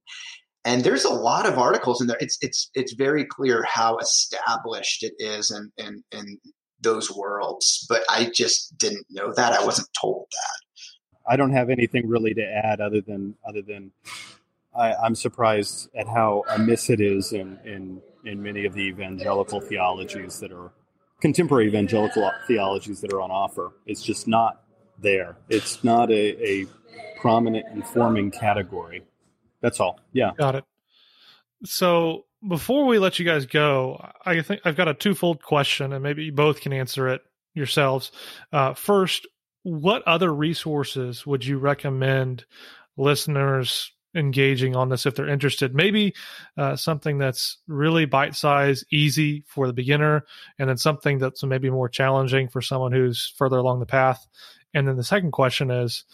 And 0.65 0.84
there's 0.84 1.06
a 1.06 1.10
lot 1.10 1.45
of 1.45 1.58
articles 1.58 2.02
in 2.02 2.08
there. 2.08 2.17
It's 2.19 2.38
it's 2.41 2.69
it's 2.73 2.93
very 2.93 3.25
clear 3.25 3.63
how 3.63 3.97
established 3.97 5.04
it 5.04 5.13
is 5.19 5.52
in 5.52 5.71
in, 5.78 6.04
in 6.12 6.37
those 6.81 7.13
worlds. 7.13 7.85
But 7.90 8.04
I 8.10 8.31
just 8.33 8.77
didn't 8.77 9.08
know 9.10 9.33
that. 9.33 9.54
I 9.54 9.65
wasn't 9.65 9.90
told 10.00 10.27
that. 10.31 11.31
I 11.31 11.35
don't 11.35 11.54
have 11.54 11.69
anything 11.69 12.08
really 12.08 12.33
to 12.33 12.44
add 12.44 12.81
other 12.81 13.02
than 13.02 13.35
other 13.48 13.62
than 13.62 13.92
I, 14.75 15.06
am 15.06 15.15
surprised 15.15 15.90
at 15.96 16.08
how 16.08 16.44
amiss 16.50 16.90
it 16.90 17.02
is 17.02 17.33
in, 17.33 17.60
in 17.65 18.02
in 18.25 18.42
many 18.42 18.65
of 18.65 18.73
the 18.73 18.81
evangelical 18.81 19.62
theologies 19.62 20.40
that 20.40 20.52
are 20.52 20.71
contemporary 21.22 21.67
evangelical 21.67 22.32
theologies 22.48 23.02
that 23.02 23.13
are 23.13 23.22
on 23.22 23.32
offer. 23.32 23.74
It's 23.86 24.02
just 24.02 24.28
not 24.28 24.63
there. 25.00 25.38
It's 25.50 25.84
not 25.84 26.12
a, 26.12 26.48
a 26.48 26.65
prominent 27.20 27.65
informing 27.74 28.32
category. 28.32 29.04
That's 29.62 29.80
all. 29.80 30.00
Yeah. 30.13 30.32
Got 30.38 30.56
it. 30.56 30.63
So 31.65 32.26
before 32.48 32.86
we 32.86 33.00
let 33.00 33.20
you 33.20 33.26
guys 33.26 33.46
go, 33.46 34.12
I 34.26 34.42
think 34.42 34.62
I've 34.63 34.78
got 34.78 34.88
a 34.88 34.94
twofold 34.94 35.44
question, 35.44 35.92
and 35.92 36.02
maybe 36.02 36.24
you 36.24 36.32
both 36.32 36.62
can 36.62 36.72
answer 36.72 37.10
it 37.10 37.22
yourselves. 37.54 38.12
Uh, 38.54 38.74
first, 38.74 39.28
what 39.63 40.04
other 40.08 40.34
resources 40.34 41.26
would 41.26 41.46
you 41.46 41.58
recommend 41.58 42.46
listeners 42.96 43.92
engaging 44.16 44.76
on 44.76 44.90
this 44.90 45.06
if 45.06 45.16
they're 45.16 45.28
interested. 45.28 45.76
Maybe 45.76 46.16
uh, 46.58 46.76
something 46.76 47.18
that's 47.18 47.58
really 47.68 48.06
bite 48.06 48.36
size, 48.36 48.84
easy 48.92 49.44
for 49.48 49.68
the 49.68 49.74
beginner, 49.74 50.26
and 50.58 50.70
then 50.70 50.78
something 50.78 51.20
that's 51.20 51.44
maybe 51.44 51.70
more 51.70 51.90
challenging 51.90 52.48
for 52.48 52.62
someone 52.62 52.92
who's 52.92 53.34
further 53.38 53.58
along 53.58 53.80
the 53.80 53.86
path. 53.86 54.28
And 54.74 54.88
then 54.88 54.98
the 54.98 55.04
second 55.04 55.32
question 55.32 55.72
is 55.72 56.06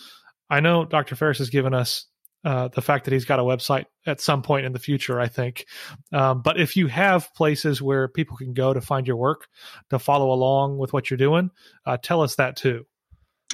I 0.50 0.60
know 0.60 0.86
Dr. 0.86 1.16
Farris 1.16 1.40
has 1.40 1.50
given 1.50 1.74
us 1.74 2.06
uh, 2.44 2.68
the 2.68 2.82
fact 2.82 3.06
that 3.06 3.12
he's 3.12 3.26
got 3.26 3.40
a 3.40 3.44
website 3.44 3.86
at 4.06 4.22
some 4.22 4.44
point 4.44 4.68
in 4.68 4.72
the 4.72 4.80
future, 4.80 5.20
I 5.20 5.28
think. 5.28 5.66
Um, 6.14 6.42
but 6.44 6.60
if 6.60 6.78
you 6.78 6.88
have 6.88 7.34
places 7.34 7.82
where 7.82 8.08
people 8.08 8.38
can 8.38 8.54
go 8.54 8.72
to 8.72 8.82
find 8.82 9.08
your 9.08 9.18
work, 9.18 9.48
to 9.90 9.98
follow 9.98 10.32
along 10.32 10.78
with 10.78 10.94
what 10.94 11.10
you're 11.10 11.18
doing, 11.18 11.50
uh, 11.88 11.98
tell 11.98 12.22
us 12.22 12.36
that 12.36 12.56
too. 12.56 12.86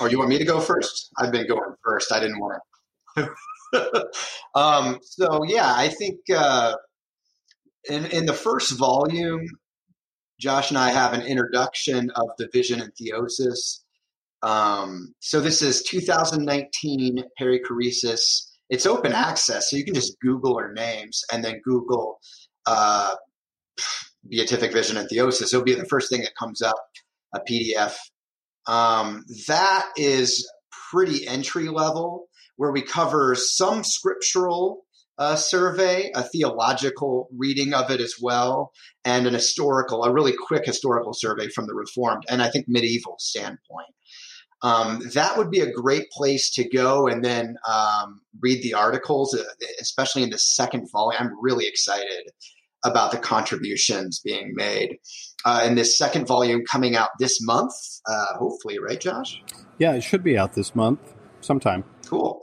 Oh, 0.01 0.07
you 0.07 0.17
want 0.17 0.29
me 0.29 0.37
to 0.37 0.45
go 0.45 0.59
first? 0.59 1.09
I've 1.17 1.31
been 1.31 1.47
going 1.47 1.73
first. 1.83 2.11
I 2.11 2.19
didn't 2.19 2.39
want 2.39 2.61
to. 3.15 3.29
um, 4.55 4.99
so 5.01 5.43
yeah, 5.45 5.73
I 5.75 5.89
think 5.89 6.19
uh, 6.35 6.75
in 7.89 8.05
in 8.07 8.25
the 8.25 8.33
first 8.33 8.77
volume, 8.77 9.45
Josh 10.39 10.69
and 10.69 10.77
I 10.77 10.91
have 10.91 11.13
an 11.13 11.21
introduction 11.21 12.09
of 12.15 12.29
the 12.37 12.49
vision 12.51 12.81
and 12.81 12.91
theosis. 12.93 13.79
Um, 14.43 15.13
so 15.19 15.39
this 15.39 15.61
is 15.61 15.83
2019 15.83 17.23
perichoresis 17.39 18.51
it's 18.71 18.85
open 18.85 19.11
access, 19.11 19.69
so 19.69 19.75
you 19.75 19.83
can 19.83 19.93
just 19.93 20.17
Google 20.21 20.55
our 20.55 20.71
names 20.71 21.25
and 21.31 21.43
then 21.43 21.59
Google 21.61 22.19
uh, 22.65 23.13
beatific 24.27 24.71
vision 24.71 24.95
and 24.95 25.09
theosis. 25.09 25.53
It'll 25.53 25.61
be 25.61 25.75
the 25.75 25.85
first 25.85 26.09
thing 26.09 26.21
that 26.21 26.37
comes 26.39 26.61
up, 26.61 26.77
a 27.35 27.41
PDF. 27.41 27.95
Um, 28.67 29.25
that 29.47 29.89
is 29.97 30.49
pretty 30.89 31.27
entry 31.27 31.67
level, 31.67 32.29
where 32.61 32.71
we 32.71 32.81
cover 32.81 33.35
some 33.35 33.83
scriptural 33.83 34.85
uh, 35.17 35.35
survey, 35.35 36.11
a 36.15 36.23
theological 36.23 37.27
reading 37.35 37.73
of 37.73 37.89
it 37.91 37.99
as 37.99 38.15
well, 38.21 38.71
and 39.03 39.27
an 39.27 39.33
historical, 39.33 40.03
a 40.03 40.13
really 40.13 40.33
quick 40.47 40.65
historical 40.65 41.13
survey 41.13 41.47
from 41.49 41.65
the 41.67 41.73
Reformed 41.73 42.23
and 42.29 42.41
I 42.41 42.49
think 42.49 42.65
medieval 42.67 43.15
standpoint 43.19 43.87
um, 44.63 45.01
that 45.13 45.37
would 45.37 45.49
be 45.49 45.61
a 45.61 45.71
great 45.71 46.09
place 46.11 46.51
to 46.51 46.67
go 46.67 47.07
and 47.07 47.23
then 47.23 47.55
um, 47.67 48.21
read 48.39 48.61
the 48.61 48.73
articles, 48.75 49.33
uh, 49.33 49.43
especially 49.79 50.23
in 50.23 50.29
the 50.29 50.37
second 50.37 50.87
volume. 50.91 51.19
I'm 51.19 51.31
really 51.41 51.67
excited 51.67 52.29
about 52.83 53.11
the 53.11 53.17
contributions 53.17 54.21
being 54.23 54.53
made. 54.55 54.97
Uh, 55.45 55.63
in 55.65 55.75
this 55.75 55.97
second 55.97 56.27
volume 56.27 56.63
coming 56.69 56.95
out 56.95 57.09
this 57.19 57.39
month, 57.41 57.73
uh, 58.07 58.37
hopefully, 58.37 58.77
right, 58.79 58.99
Josh? 58.99 59.41
Yeah, 59.79 59.93
it 59.93 60.01
should 60.01 60.23
be 60.23 60.37
out 60.37 60.53
this 60.53 60.75
month 60.75 60.99
sometime. 61.41 61.83
Cool. 62.11 62.41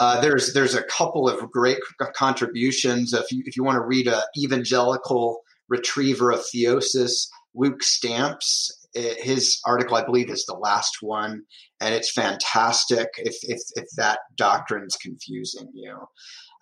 Uh, 0.00 0.20
there's 0.20 0.54
there's 0.54 0.74
a 0.74 0.82
couple 0.84 1.28
of 1.28 1.50
great 1.50 1.78
contributions. 2.16 3.12
If 3.12 3.30
you 3.30 3.42
if 3.46 3.56
you 3.56 3.62
want 3.62 3.76
to 3.76 3.86
read 3.86 4.08
a 4.08 4.22
evangelical 4.36 5.40
retriever 5.68 6.32
of 6.32 6.40
theosis, 6.40 7.28
Luke 7.54 7.82
Stamps 7.82 8.72
his 8.94 9.60
article, 9.66 9.96
I 9.96 10.04
believe, 10.04 10.30
is 10.30 10.44
the 10.44 10.54
last 10.54 10.98
one, 11.00 11.42
and 11.80 11.94
it's 11.94 12.12
fantastic. 12.12 13.08
If 13.18 13.36
if, 13.42 13.60
if 13.74 13.88
that 13.96 14.20
doctrine's 14.36 14.96
confusing 14.96 15.68
you, 15.74 15.98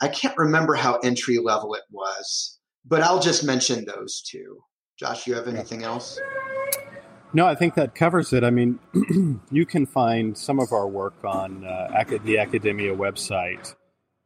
I 0.01 0.09
can't 0.09 0.37
remember 0.37 0.75
how 0.75 0.99
entry 0.99 1.39
level 1.39 1.75
it 1.75 1.85
was, 1.91 2.59
but 2.87 3.03
I'll 3.03 3.21
just 3.21 3.45
mention 3.45 3.85
those 3.85 4.23
two. 4.23 4.59
Josh, 4.99 5.27
you 5.27 5.35
have 5.35 5.49
anything 5.49 5.83
else? 5.83 6.19
No, 7.35 7.47
I 7.47 7.55
think 7.55 7.75
that 7.75 7.95
covers 7.95 8.33
it. 8.33 8.45
I 8.45 8.51
mean, 8.51 8.79
you 9.51 9.65
can 9.65 9.87
find 9.87 10.37
some 10.37 10.61
of 10.61 10.73
our 10.73 10.87
work 10.87 11.25
on 11.25 11.65
uh, 11.65 12.05
the 12.25 12.39
Academia 12.39 12.95
website, 12.95 13.75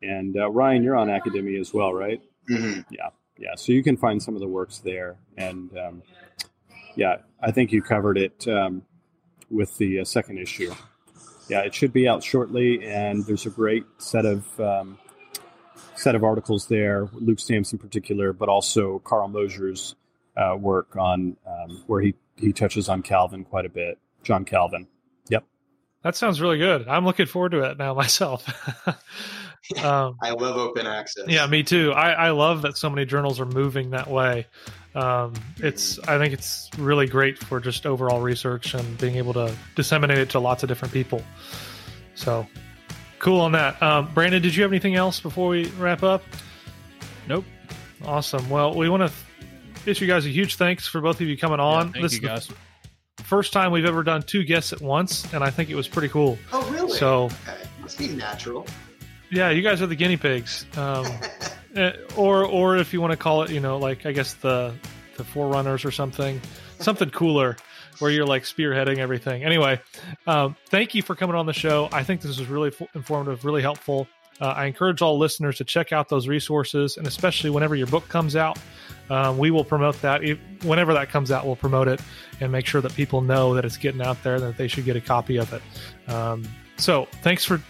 and 0.02 0.36
uh, 0.36 0.50
Ryan, 0.50 0.82
you're 0.82 0.96
on 0.96 1.08
Academia 1.08 1.60
as 1.60 1.72
well, 1.72 1.94
right? 1.94 2.20
Mm-hmm. 2.50 2.80
Yeah, 2.90 3.10
yeah. 3.38 3.54
So 3.56 3.72
you 3.72 3.84
can 3.84 3.96
find 3.96 4.20
some 4.20 4.34
of 4.34 4.40
the 4.40 4.48
works 4.48 4.78
there, 4.78 5.18
and 5.36 5.70
um, 5.78 6.02
yeah, 6.96 7.18
I 7.40 7.52
think 7.52 7.70
you 7.70 7.80
covered 7.80 8.18
it 8.18 8.46
um, 8.48 8.82
with 9.50 9.76
the 9.78 10.00
uh, 10.00 10.04
second 10.04 10.38
issue. 10.38 10.74
Yeah, 11.48 11.60
it 11.60 11.74
should 11.74 11.92
be 11.92 12.08
out 12.08 12.24
shortly, 12.24 12.84
and 12.84 13.24
there's 13.24 13.46
a 13.46 13.50
great 13.50 13.84
set 13.98 14.26
of 14.26 14.60
um, 14.60 14.98
set 15.94 16.16
of 16.16 16.24
articles 16.24 16.66
there. 16.66 17.08
Luke 17.12 17.38
Stamps 17.38 17.72
in 17.72 17.78
particular, 17.78 18.32
but 18.32 18.48
also 18.48 18.98
Carl 18.98 19.28
Mosser's 19.28 19.94
uh, 20.36 20.56
work 20.58 20.96
on 20.96 21.36
um, 21.46 21.84
where 21.86 22.00
he 22.00 22.14
he 22.36 22.52
touches 22.52 22.88
on 22.88 23.02
Calvin 23.02 23.44
quite 23.44 23.66
a 23.66 23.70
bit. 23.70 23.98
John 24.22 24.44
Calvin. 24.44 24.86
Yep. 25.28 25.44
That 26.02 26.16
sounds 26.16 26.40
really 26.40 26.58
good. 26.58 26.88
I'm 26.88 27.04
looking 27.04 27.26
forward 27.26 27.52
to 27.52 27.62
it 27.62 27.78
now 27.78 27.94
myself. 27.94 28.46
um, 29.84 30.16
I 30.22 30.30
love 30.30 30.56
open 30.56 30.86
access. 30.86 31.24
Yeah, 31.28 31.46
me 31.46 31.62
too. 31.62 31.92
I, 31.92 32.10
I 32.10 32.30
love 32.30 32.62
that 32.62 32.76
so 32.76 32.90
many 32.90 33.06
journals 33.06 33.40
are 33.40 33.46
moving 33.46 33.90
that 33.90 34.08
way. 34.08 34.46
Um, 34.94 35.34
it's 35.58 35.98
I 36.00 36.16
think 36.18 36.32
it's 36.32 36.70
really 36.78 37.06
great 37.06 37.38
for 37.38 37.60
just 37.60 37.84
overall 37.84 38.20
research 38.20 38.72
and 38.72 38.96
being 38.96 39.16
able 39.16 39.34
to 39.34 39.54
disseminate 39.74 40.18
it 40.18 40.30
to 40.30 40.40
lots 40.40 40.62
of 40.62 40.68
different 40.68 40.94
people. 40.94 41.22
So 42.14 42.46
cool 43.18 43.40
on 43.40 43.52
that. 43.52 43.80
Um, 43.82 44.10
Brandon, 44.14 44.40
did 44.40 44.56
you 44.56 44.62
have 44.62 44.72
anything 44.72 44.94
else 44.94 45.20
before 45.20 45.48
we 45.48 45.66
wrap 45.72 46.02
up? 46.02 46.22
Nope. 47.28 47.44
Awesome. 48.04 48.48
Well, 48.48 48.74
we 48.74 48.88
want 48.88 49.02
to 49.02 49.12
issue 49.86 50.04
you 50.04 50.10
guys 50.10 50.26
a 50.26 50.30
huge 50.30 50.56
thanks 50.56 50.86
for 50.86 51.00
both 51.00 51.20
of 51.20 51.28
you 51.28 51.36
coming 51.36 51.60
on. 51.60 51.86
Yeah, 51.86 51.92
thank 51.92 52.02
this 52.02 52.14
you 52.14 52.20
guys. 52.20 52.50
First 53.18 53.52
time 53.52 53.72
we've 53.72 53.86
ever 53.86 54.02
done 54.02 54.22
two 54.22 54.44
guests 54.44 54.72
at 54.72 54.80
once, 54.80 55.32
and 55.32 55.42
I 55.42 55.50
think 55.50 55.70
it 55.70 55.74
was 55.74 55.88
pretty 55.88 56.08
cool. 56.08 56.38
Oh, 56.52 56.70
really? 56.70 56.92
So, 56.92 57.24
okay. 57.24 57.62
must 57.80 57.98
be 57.98 58.08
natural. 58.08 58.66
Yeah, 59.30 59.50
you 59.50 59.62
guys 59.62 59.82
are 59.82 59.86
the 59.86 59.96
guinea 59.96 60.16
pigs. 60.16 60.66
Um, 60.76 61.06
Eh, 61.76 61.92
or 62.16 62.44
or 62.44 62.78
if 62.78 62.94
you 62.94 63.02
want 63.02 63.10
to 63.10 63.16
call 63.16 63.42
it, 63.42 63.50
you 63.50 63.60
know, 63.60 63.76
like 63.76 64.06
I 64.06 64.12
guess 64.12 64.34
the 64.34 64.74
the 65.16 65.24
forerunners 65.24 65.84
or 65.84 65.90
something, 65.90 66.40
something 66.78 67.10
cooler 67.10 67.56
where 67.98 68.10
you're 68.10 68.26
like 68.26 68.44
spearheading 68.44 68.98
everything. 68.98 69.44
Anyway, 69.44 69.80
um, 70.26 70.56
thank 70.68 70.94
you 70.94 71.02
for 71.02 71.14
coming 71.14 71.36
on 71.36 71.46
the 71.46 71.52
show. 71.52 71.88
I 71.92 72.02
think 72.02 72.22
this 72.22 72.38
was 72.38 72.48
really 72.48 72.72
informative, 72.94 73.44
really 73.44 73.62
helpful. 73.62 74.08
Uh, 74.40 74.48
I 74.48 74.66
encourage 74.66 75.00
all 75.00 75.18
listeners 75.18 75.58
to 75.58 75.64
check 75.64 75.92
out 75.92 76.08
those 76.08 76.28
resources, 76.28 76.96
and 76.96 77.06
especially 77.06 77.50
whenever 77.50 77.74
your 77.74 77.86
book 77.86 78.08
comes 78.08 78.36
out, 78.36 78.58
um, 79.10 79.38
we 79.38 79.50
will 79.50 79.64
promote 79.64 80.00
that. 80.02 80.22
Whenever 80.62 80.94
that 80.94 81.10
comes 81.10 81.30
out, 81.30 81.46
we'll 81.46 81.56
promote 81.56 81.88
it 81.88 82.00
and 82.40 82.50
make 82.50 82.66
sure 82.66 82.80
that 82.80 82.94
people 82.94 83.20
know 83.20 83.54
that 83.54 83.64
it's 83.64 83.76
getting 83.76 84.02
out 84.02 84.22
there, 84.22 84.38
that 84.40 84.56
they 84.56 84.68
should 84.68 84.84
get 84.84 84.96
a 84.96 85.00
copy 85.00 85.36
of 85.36 85.52
it. 85.52 85.62
Um, 86.12 86.44
so, 86.76 87.06
thanks 87.22 87.44
for 87.44 87.60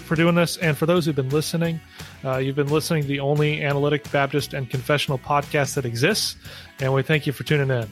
for 0.00 0.14
doing 0.14 0.34
this. 0.34 0.56
And 0.58 0.76
for 0.76 0.86
those 0.86 1.06
who've 1.06 1.16
been 1.16 1.30
listening, 1.30 1.80
uh, 2.24 2.36
you've 2.36 2.56
been 2.56 2.68
listening 2.68 3.02
to 3.02 3.08
the 3.08 3.20
only 3.20 3.62
analytic, 3.64 4.10
Baptist, 4.10 4.54
and 4.54 4.68
confessional 4.68 5.18
podcast 5.18 5.74
that 5.74 5.84
exists. 5.84 6.36
And 6.80 6.92
we 6.92 7.02
thank 7.02 7.26
you 7.26 7.32
for 7.32 7.44
tuning 7.44 7.70
in. 7.70 7.90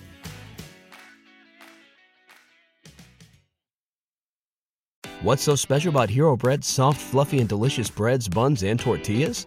What's 5.23 5.43
so 5.45 5.55
special 5.55 5.91
about 5.91 6.11
Hero 6.11 6.37
Bread's 6.37 6.67
soft, 6.67 7.01
fluffy, 7.01 7.39
and 7.39 7.49
delicious 7.49 7.89
breads, 7.89 8.29
buns, 8.29 8.65
and 8.65 8.79
tortillas? 8.79 9.47